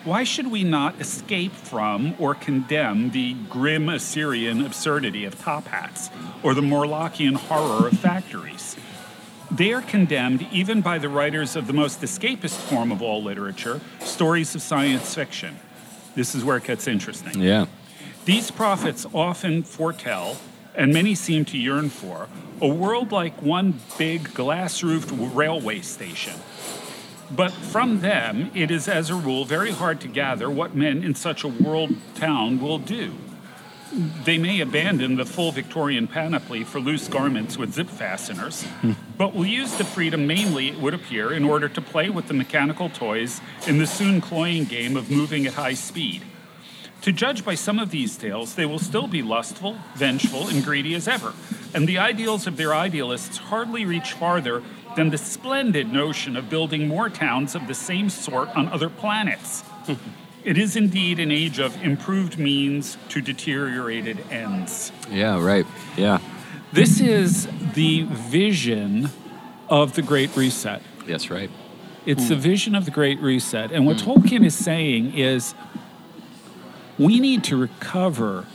[0.05, 6.09] Why should we not escape from or condemn the grim Assyrian absurdity of top hats
[6.41, 8.77] or the Morlockian horror of factories?
[9.51, 13.81] They are condemned even by the writers of the most escapist form of all literature,
[13.99, 15.59] stories of science fiction.
[16.15, 17.41] This is where it gets interesting.
[17.41, 17.65] Yeah.
[18.23, 20.37] These prophets often foretell,
[20.73, 22.29] and many seem to yearn for,
[22.61, 26.35] a world like one big glass roofed railway station.
[27.29, 31.13] But from them, it is as a rule very hard to gather what men in
[31.13, 33.13] such a world town will do.
[33.91, 38.93] They may abandon the full Victorian panoply for loose garments with zip fasteners, hmm.
[39.17, 42.33] but will use the freedom mainly, it would appear, in order to play with the
[42.33, 46.23] mechanical toys in the soon cloying game of moving at high speed.
[47.01, 50.93] To judge by some of these tales, they will still be lustful, vengeful, and greedy
[50.93, 51.33] as ever,
[51.73, 54.63] and the ideals of their idealists hardly reach farther
[54.95, 59.63] than the splendid notion of building more towns of the same sort on other planets.
[60.43, 64.91] it is indeed an age of improved means to deteriorated ends.
[65.09, 65.43] Yeah.
[65.43, 65.65] Right.
[65.97, 66.19] Yeah.
[66.73, 69.09] This is the vision
[69.69, 70.81] of the Great Reset.
[71.05, 71.49] That's right.
[72.05, 72.41] It's the hmm.
[72.41, 73.71] vision of the Great Reset.
[73.71, 74.11] And what hmm.
[74.11, 75.53] Tolkien is saying is
[76.97, 78.45] we need to recover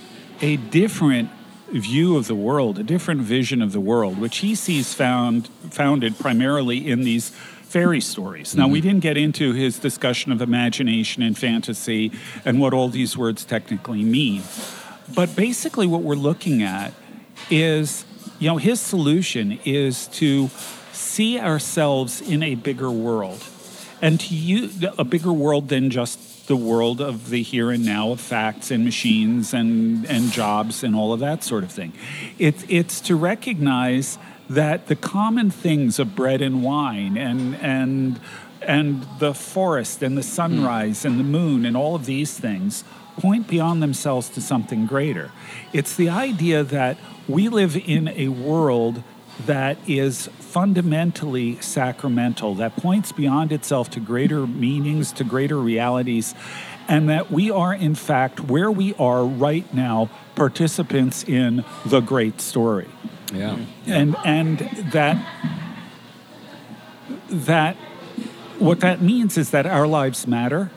[0.40, 1.30] a different
[1.68, 6.18] view of the world, a different vision of the world, which he sees found founded
[6.18, 7.32] primarily in these
[7.76, 8.56] fairy stories.
[8.56, 8.88] Now, we mm-hmm.
[8.88, 12.10] didn't get into his discussion of imagination and fantasy
[12.42, 14.42] and what all these words technically mean.
[15.14, 16.94] But basically, what we're looking at
[17.50, 18.06] is,
[18.38, 20.48] you know, his solution is to
[20.92, 23.44] see ourselves in a bigger world
[24.00, 28.12] and to use a bigger world than just the world of the here and now
[28.12, 31.92] of facts and machines and, and jobs and all of that sort of thing.
[32.38, 34.16] It, it's to recognize
[34.48, 38.20] that the common things of bread and wine and, and,
[38.62, 42.84] and the forest and the sunrise and the moon and all of these things
[43.16, 45.30] point beyond themselves to something greater.
[45.72, 49.02] It's the idea that we live in a world
[49.46, 56.34] that is fundamentally sacramental, that points beyond itself to greater meanings, to greater realities,
[56.88, 62.40] and that we are, in fact, where we are right now, participants in the great
[62.40, 62.88] story.
[63.32, 63.58] Yeah.
[63.86, 64.58] And, and
[64.92, 65.24] that,
[67.28, 67.76] that
[68.58, 70.70] what that means is that our lives matter.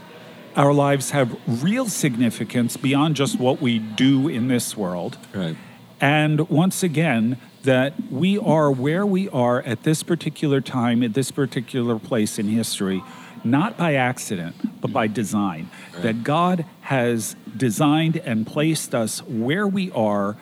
[0.56, 5.18] Our lives have real significance beyond just what we do in this world.
[5.34, 5.56] Right.
[6.02, 11.32] And once again, that we are where we are at this particular time, at this
[11.32, 13.04] particular place in history,
[13.44, 15.70] not by accident, but by design.
[15.94, 16.04] Right.
[16.04, 20.38] That God has designed and placed us where we are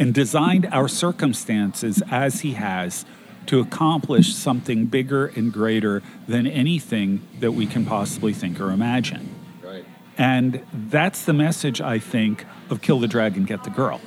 [0.00, 3.04] and designed our circumstances as He has
[3.46, 9.34] to accomplish something bigger and greater than anything that we can possibly think or imagine.
[9.62, 9.84] Right.
[10.16, 14.00] And that's the message, I think, of Kill the Dragon, Get the Girl.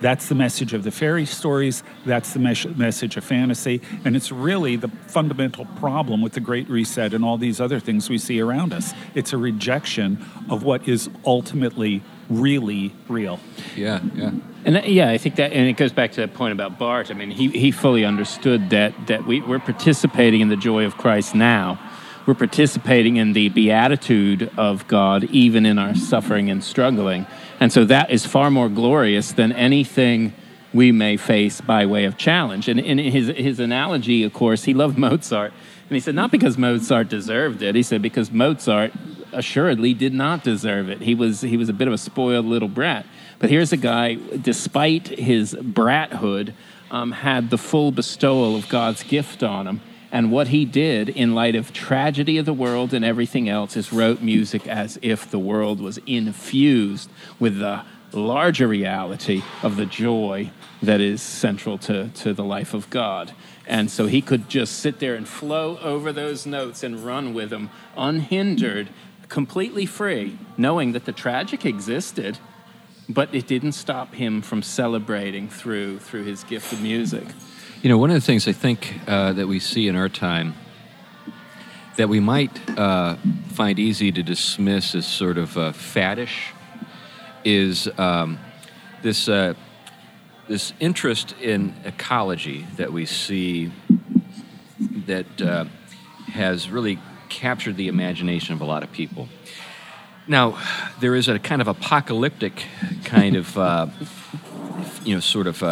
[0.00, 1.82] That's the message of the fairy stories.
[2.06, 3.82] That's the mes- message of fantasy.
[4.04, 8.08] And it's really the fundamental problem with the Great Reset and all these other things
[8.08, 8.94] we see around us.
[9.14, 13.40] It's a rejection of what is ultimately really real.
[13.76, 14.00] Yeah.
[14.14, 14.30] Yeah.
[14.64, 17.10] And that, yeah, I think that, and it goes back to that point about Barth.
[17.10, 20.96] I mean, he, he fully understood that that we, we're participating in the joy of
[20.96, 21.78] Christ now.
[22.26, 27.26] We're participating in the beatitude of God, even in our suffering and struggling.
[27.58, 30.34] And so that is far more glorious than anything
[30.72, 32.68] we may face by way of challenge.
[32.68, 35.52] And in his, his analogy, of course, he loved Mozart.
[35.90, 38.92] And he said, not because Mozart deserved it, he said, because Mozart
[39.32, 41.00] assuredly did not deserve it.
[41.00, 43.06] He was, he was a bit of a spoiled little brat.
[43.40, 46.54] But here's a guy, despite his brathood,
[46.92, 49.80] um, had the full bestowal of God's gift on him.
[50.12, 53.92] And what he did in light of tragedy of the world and everything else is
[53.92, 57.10] wrote music as if the world was infused
[57.40, 57.82] with the
[58.12, 63.32] larger reality of the joy that is central to, to the life of God.
[63.70, 67.50] And so he could just sit there and flow over those notes and run with
[67.50, 68.88] them unhindered,
[69.28, 72.38] completely free, knowing that the tragic existed,
[73.08, 77.22] but it didn't stop him from celebrating through, through his gift of music.
[77.80, 80.54] You know, one of the things I think uh, that we see in our time
[81.96, 83.14] that we might uh,
[83.50, 86.50] find easy to dismiss as sort of uh, faddish
[87.44, 88.40] is um,
[89.02, 89.54] this uh,
[90.50, 93.70] this interest in ecology that we see
[95.06, 95.64] that uh,
[96.26, 96.98] has really
[97.28, 99.28] captured the imagination of a lot of people.
[100.26, 100.58] Now,
[100.98, 102.64] there is a kind of apocalyptic
[103.04, 103.86] kind of, uh,
[105.04, 105.62] you know, sort of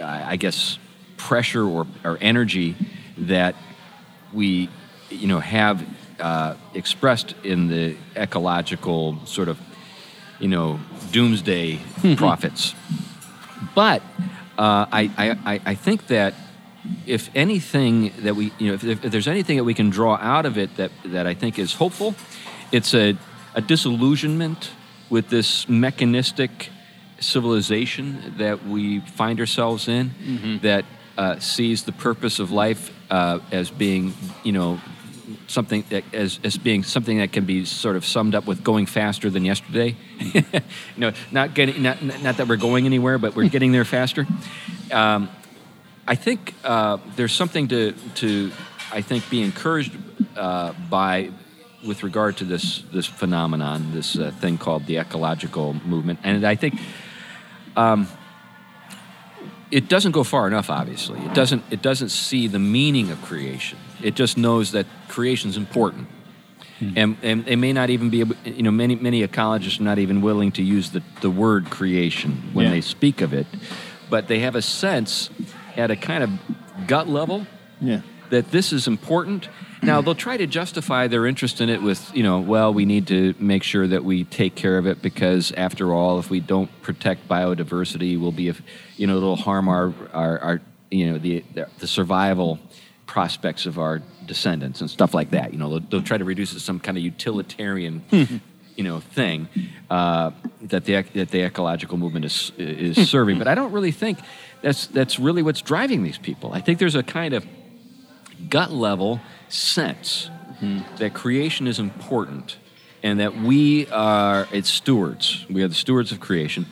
[0.00, 0.78] I guess,
[1.16, 2.76] pressure or, or energy
[3.18, 3.56] that
[4.32, 4.68] we,
[5.10, 5.84] you know, have
[6.20, 9.58] uh, expressed in the ecological sort of,
[10.38, 10.78] you know,
[11.10, 11.80] doomsday
[12.16, 12.72] prophets.
[13.74, 14.02] But
[14.58, 15.10] uh, I,
[15.44, 16.34] I, I think that
[17.06, 20.46] if anything that we, you know, if, if, there's anything that we can draw out
[20.46, 22.14] of it that, that I think is hopeful,
[22.72, 23.16] it's a,
[23.54, 24.70] a disillusionment
[25.10, 26.70] with this mechanistic
[27.20, 30.58] civilization that we find ourselves in Mm-hmm.
[30.58, 30.84] that
[31.16, 34.12] uh, sees the purpose of life uh, as being,
[34.44, 34.80] you know,
[35.46, 38.86] something that, as, as being something that can be sort of summed up with going
[38.86, 39.96] faster than yesterday.
[40.18, 40.42] you
[40.96, 44.26] know, not getting, not, not that we're going anywhere, but we're getting there faster.
[44.92, 45.28] Um,
[46.06, 48.52] I think uh, there's something to, to,
[48.92, 49.92] I think, be encouraged
[50.36, 51.30] uh, by
[51.86, 56.56] with regard to this this phenomenon, this uh, thing called the ecological movement, and I
[56.56, 56.80] think
[57.76, 58.08] um,
[59.70, 60.70] it doesn't go far enough.
[60.70, 61.62] Obviously, it doesn't.
[61.70, 63.78] It doesn't see the meaning of creation.
[64.02, 66.08] It just knows that creation is important,
[66.78, 66.92] hmm.
[66.96, 68.20] and and they may not even be.
[68.20, 71.70] able You know, many many ecologists are not even willing to use the the word
[71.70, 72.72] creation when Yeah.
[72.72, 73.46] they speak of it,
[74.10, 75.30] but they have a sense
[75.76, 76.30] at a kind of
[76.86, 77.46] gut level
[77.80, 78.00] Yeah.
[78.30, 79.48] that this is important.
[79.82, 83.06] Now they'll try to justify their interest in it with, you know, well, we need
[83.08, 86.70] to make sure that we take care of it because, after all, if we don't
[86.82, 88.52] protect biodiversity, we'll be,
[88.96, 90.60] you know, it'll harm our, our, our
[90.90, 91.44] you know, the,
[91.78, 92.58] the survival
[93.06, 95.52] prospects of our descendants and stuff like that.
[95.52, 98.02] You know, they'll, they'll try to reduce it to some kind of utilitarian,
[98.76, 99.48] you know, thing
[99.90, 103.38] uh, that the that the ecological movement is is serving.
[103.38, 104.18] But I don't really think
[104.62, 106.52] that's that's really what's driving these people.
[106.52, 107.46] I think there's a kind of
[108.50, 110.30] gut level sense
[110.98, 112.56] that creation is important
[113.02, 115.44] and that we are its stewards.
[115.50, 116.66] We are the stewards of creation.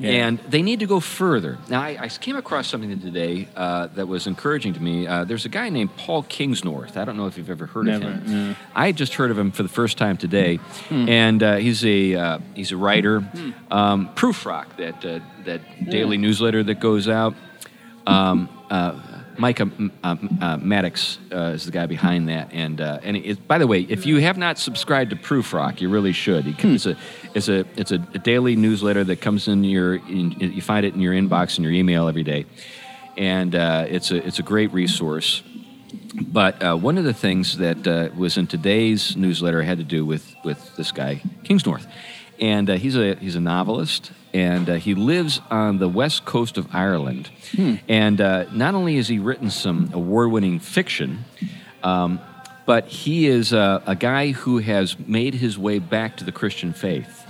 [0.00, 1.58] And they need to go further.
[1.68, 5.06] Now, I, I came across something today uh, that was encouraging to me.
[5.06, 6.96] Uh, there's a guy named Paul Kingsnorth.
[6.96, 8.48] I don't know if you've ever heard Never, of him.
[8.48, 8.56] no.
[8.74, 10.58] I just heard of him for the first time today,
[10.90, 13.18] and uh, he's a uh, he's a writer.
[13.70, 17.36] Um, Prufrock, that uh, that daily newsletter that goes out.
[18.04, 18.48] Um,
[19.36, 23.46] uh, Micah uh, uh, Mattix uh, is the guy behind that, and uh, and it,
[23.48, 26.46] by the way, if you have not subscribed to Prufrock, you really should.
[26.46, 26.96] It- It's a
[27.34, 31.00] it's a it's a, daily newsletter that comes in your in, you find it in
[31.00, 32.46] your inbox in your email every day,
[33.16, 35.42] and uh, it's a it's a great resource.
[36.14, 40.04] But uh, one of the things that uh, was in today's newsletter had to do
[40.04, 41.86] with, with this guy, Kingsnorth.
[42.40, 46.58] And uh, he's, a, he's a novelist, and uh, he lives on the west coast
[46.58, 47.30] of Ireland.
[47.88, 51.24] And uh, not only has he written some award winning fiction,
[51.82, 52.18] um,
[52.66, 56.72] but he is a, a guy who has made his way back to the Christian
[56.72, 57.24] faith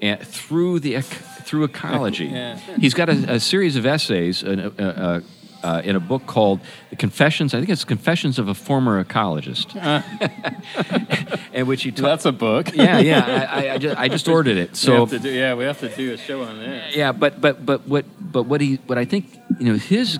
[0.00, 2.26] and through the through ecology.
[2.26, 2.58] Yeah.
[2.78, 5.22] He's got a, a series of essays in a,
[5.64, 6.60] uh, uh, in a book called
[6.90, 9.74] "The Confessions." I think it's "Confessions of a Former Ecologist,"
[11.52, 12.02] in which he So talks.
[12.02, 12.74] that's a book.
[12.74, 13.48] yeah, yeah.
[13.50, 14.70] I, I, I, just, I just ordered it.
[14.70, 16.94] We So have to do, yeah, we have to do a show on that.
[16.96, 19.24] yeah, but but but what but what he what I think
[19.58, 20.18] you know his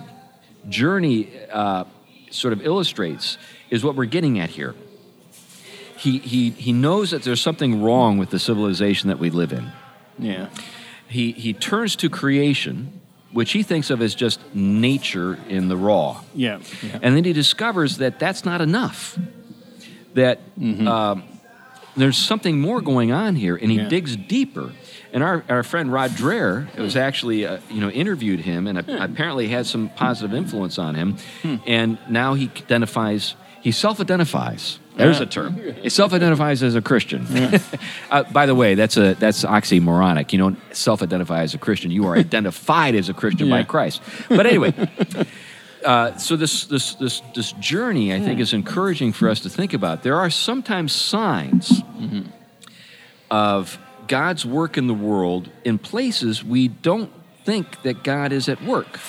[0.69, 1.83] journey uh,
[2.31, 3.37] sort of illustrates
[3.69, 4.73] is what we're getting at here.
[5.97, 9.71] He he he knows that there's something wrong with the civilization that we live in.
[10.19, 10.49] Yeah.
[11.07, 12.99] He he turns to creation,
[13.35, 16.21] which he thinks of as just nature in the raw.
[16.33, 16.59] Yeah.
[16.81, 16.99] yeah.
[17.01, 19.19] And then he discovers that that's not enough.
[20.13, 21.23] That um,
[21.97, 23.89] there's something more going on here, and he Yeah.
[23.89, 24.71] digs deeper.
[25.11, 28.91] And our, our friend Rod Dreher was actually, uh, you know, interviewed him and Hmm.
[29.01, 31.17] apparently had some positive influence on him.
[31.65, 34.77] And now he identifies, he self-identifies.
[34.95, 35.23] There's Yeah.
[35.23, 35.59] a term.
[35.81, 37.25] He self-identifies as a Christian.
[38.11, 40.31] uh, by the way, that's a that's oxymoronic.
[40.33, 41.89] You don't self-identify as a Christian.
[41.89, 44.03] You are identified as a Christian by Christ.
[44.29, 44.71] But anyway,
[45.83, 49.73] uh, so this this this this journey, I think, is encouraging for us to think
[49.73, 50.03] about.
[50.03, 51.81] There are sometimes signs
[53.31, 57.09] of God's work in the world in places we don't
[57.43, 58.99] think that God is at work.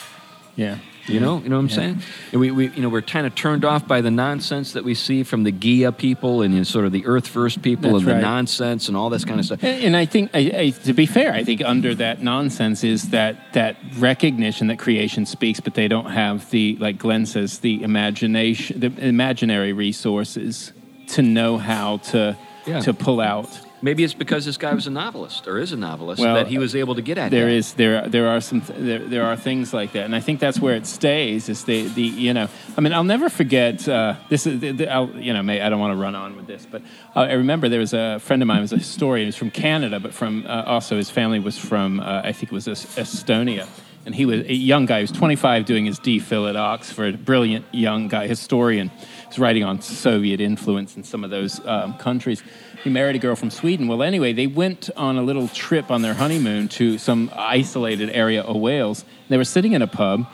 [0.57, 0.79] Yeah.
[1.09, 2.03] You know, you know what I'm saying?
[2.33, 4.95] And we, we, you know, we're kind of turned off by the nonsense that we
[4.95, 8.05] see from the Gaia people and you know, sort of the Earth First people That's
[8.05, 9.63] and the nonsense and all this kind of stuff.
[9.63, 13.11] And, and I think, I, I, to be fair, I think under that nonsense is
[13.11, 17.83] that that recognition that creation speaks, but they don't have the, like Glenn says, the
[17.83, 20.73] imagination, the imaginary resources
[21.09, 22.37] to know how to
[22.67, 22.81] Yeah.
[22.81, 23.49] to pull out.
[23.87, 26.59] Maybe it's because this guy was a novelist or is a novelist Well, that he
[26.59, 27.31] was able to get at.
[27.31, 27.53] There that.
[27.53, 30.59] is there there are some there, there are things like that, and I think that's
[30.59, 31.49] where it stays.
[31.49, 34.93] Is the the you know I mean I'll never forget uh, this is the, the,
[34.93, 36.83] I'll, you know may, I don't want to run on with this, but
[37.15, 39.27] uh, I remember there was a friend of mine who was a historian.
[39.27, 42.51] He was from Canada, but from uh, also his family was from uh, I think
[42.51, 43.69] it was Estonia.
[44.05, 44.99] And he was a young guy.
[44.99, 47.17] He was 25, doing his DPhil at Oxford.
[47.17, 48.93] A brilliant young guy, historian.
[49.27, 52.41] He's writing on Soviet influence in some of those um, countries.
[52.85, 53.89] He married a girl from Sweden.
[53.89, 58.43] Well, anyway, they went on a little trip on their honeymoon to some isolated area
[58.43, 59.05] of Wales.
[59.29, 60.27] They were sitting in a pub,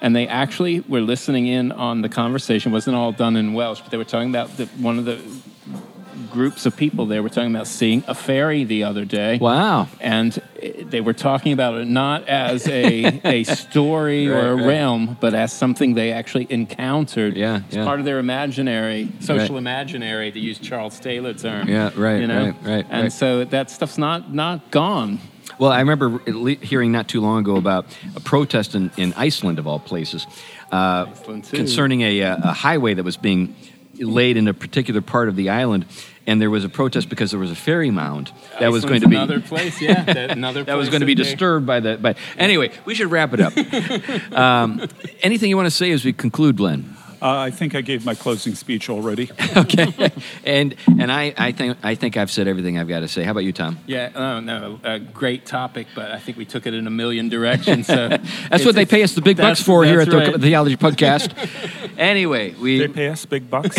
[0.00, 2.72] and they actually were listening in on the conversation.
[2.72, 5.20] It wasn't all done in Welsh, but they were talking about the, one of the
[6.20, 9.88] groups of people there were talking about seeing a fairy the other day Wow.
[10.00, 10.40] and
[10.84, 14.66] they were talking about it not as a, a story or a Right, right.
[14.66, 17.36] realm, but as something they actually encountered.
[17.36, 17.84] Yeah, it's yeah.
[17.84, 19.58] part of their imaginary, social Right.
[19.58, 21.68] imaginary, to use Charles Taylor term.
[21.68, 22.44] Yeah, right, You know?
[22.46, 23.12] right, right, And right.
[23.12, 25.18] so that stuff's not not gone.
[25.58, 26.20] Well, I remember
[26.62, 27.84] hearing not too long ago about
[28.16, 30.26] a protest in, in Iceland, of all places,
[30.72, 31.06] uh,
[31.52, 33.54] concerning a, uh, a highway that was being
[33.98, 35.84] laid in a particular part of the island.
[36.26, 39.08] And there was a protest because there was a fairy mound that was going to
[39.08, 39.80] be another place.
[39.80, 41.98] Yeah, that, another that was going to be disturbed by the.
[42.00, 44.32] But anyway, we should wrap it up.
[44.32, 44.86] um,
[45.22, 46.96] anything you want to say as we conclude, Glenn?
[47.22, 49.30] Uh, I think I gave my closing speech already.
[49.56, 50.10] Okay,
[50.44, 53.24] and and I, I think I think I've said everything I've got to say.
[53.24, 53.78] How about you, Tom?
[53.86, 57.28] Yeah, oh, no, a great topic, but I think we took it in a million
[57.28, 57.88] directions.
[57.88, 58.08] So
[58.50, 60.40] That's what they pay us the big bucks for here at that's the right.
[60.40, 61.34] Theology Podcast.
[61.98, 63.76] anyway, we They pay us big bucks.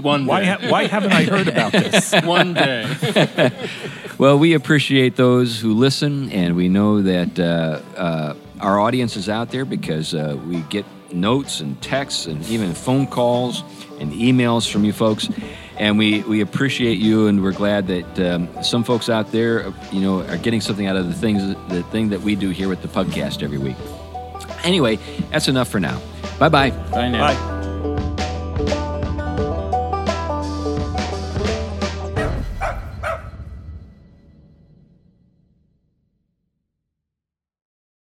[0.00, 2.12] one Why, ha- why haven't I heard about this?
[2.24, 3.50] one day.
[4.18, 9.28] Well, we appreciate those who listen, and we know that uh, uh, our audience is
[9.28, 10.84] out there because uh, we get
[11.14, 13.62] notes and texts and even phone calls
[14.00, 15.28] and emails from you folks.
[15.78, 20.00] and we, we appreciate you, and we're glad that um, some folks out there, you
[20.00, 22.82] know, are getting something out of the things, the thing that we do here with
[22.82, 23.76] the podcast every week.
[24.62, 24.96] Anyway,
[25.30, 26.00] that's enough for now.
[26.38, 26.70] Bye bye.
[26.70, 27.34] Bye now.
[27.34, 27.93] Bye.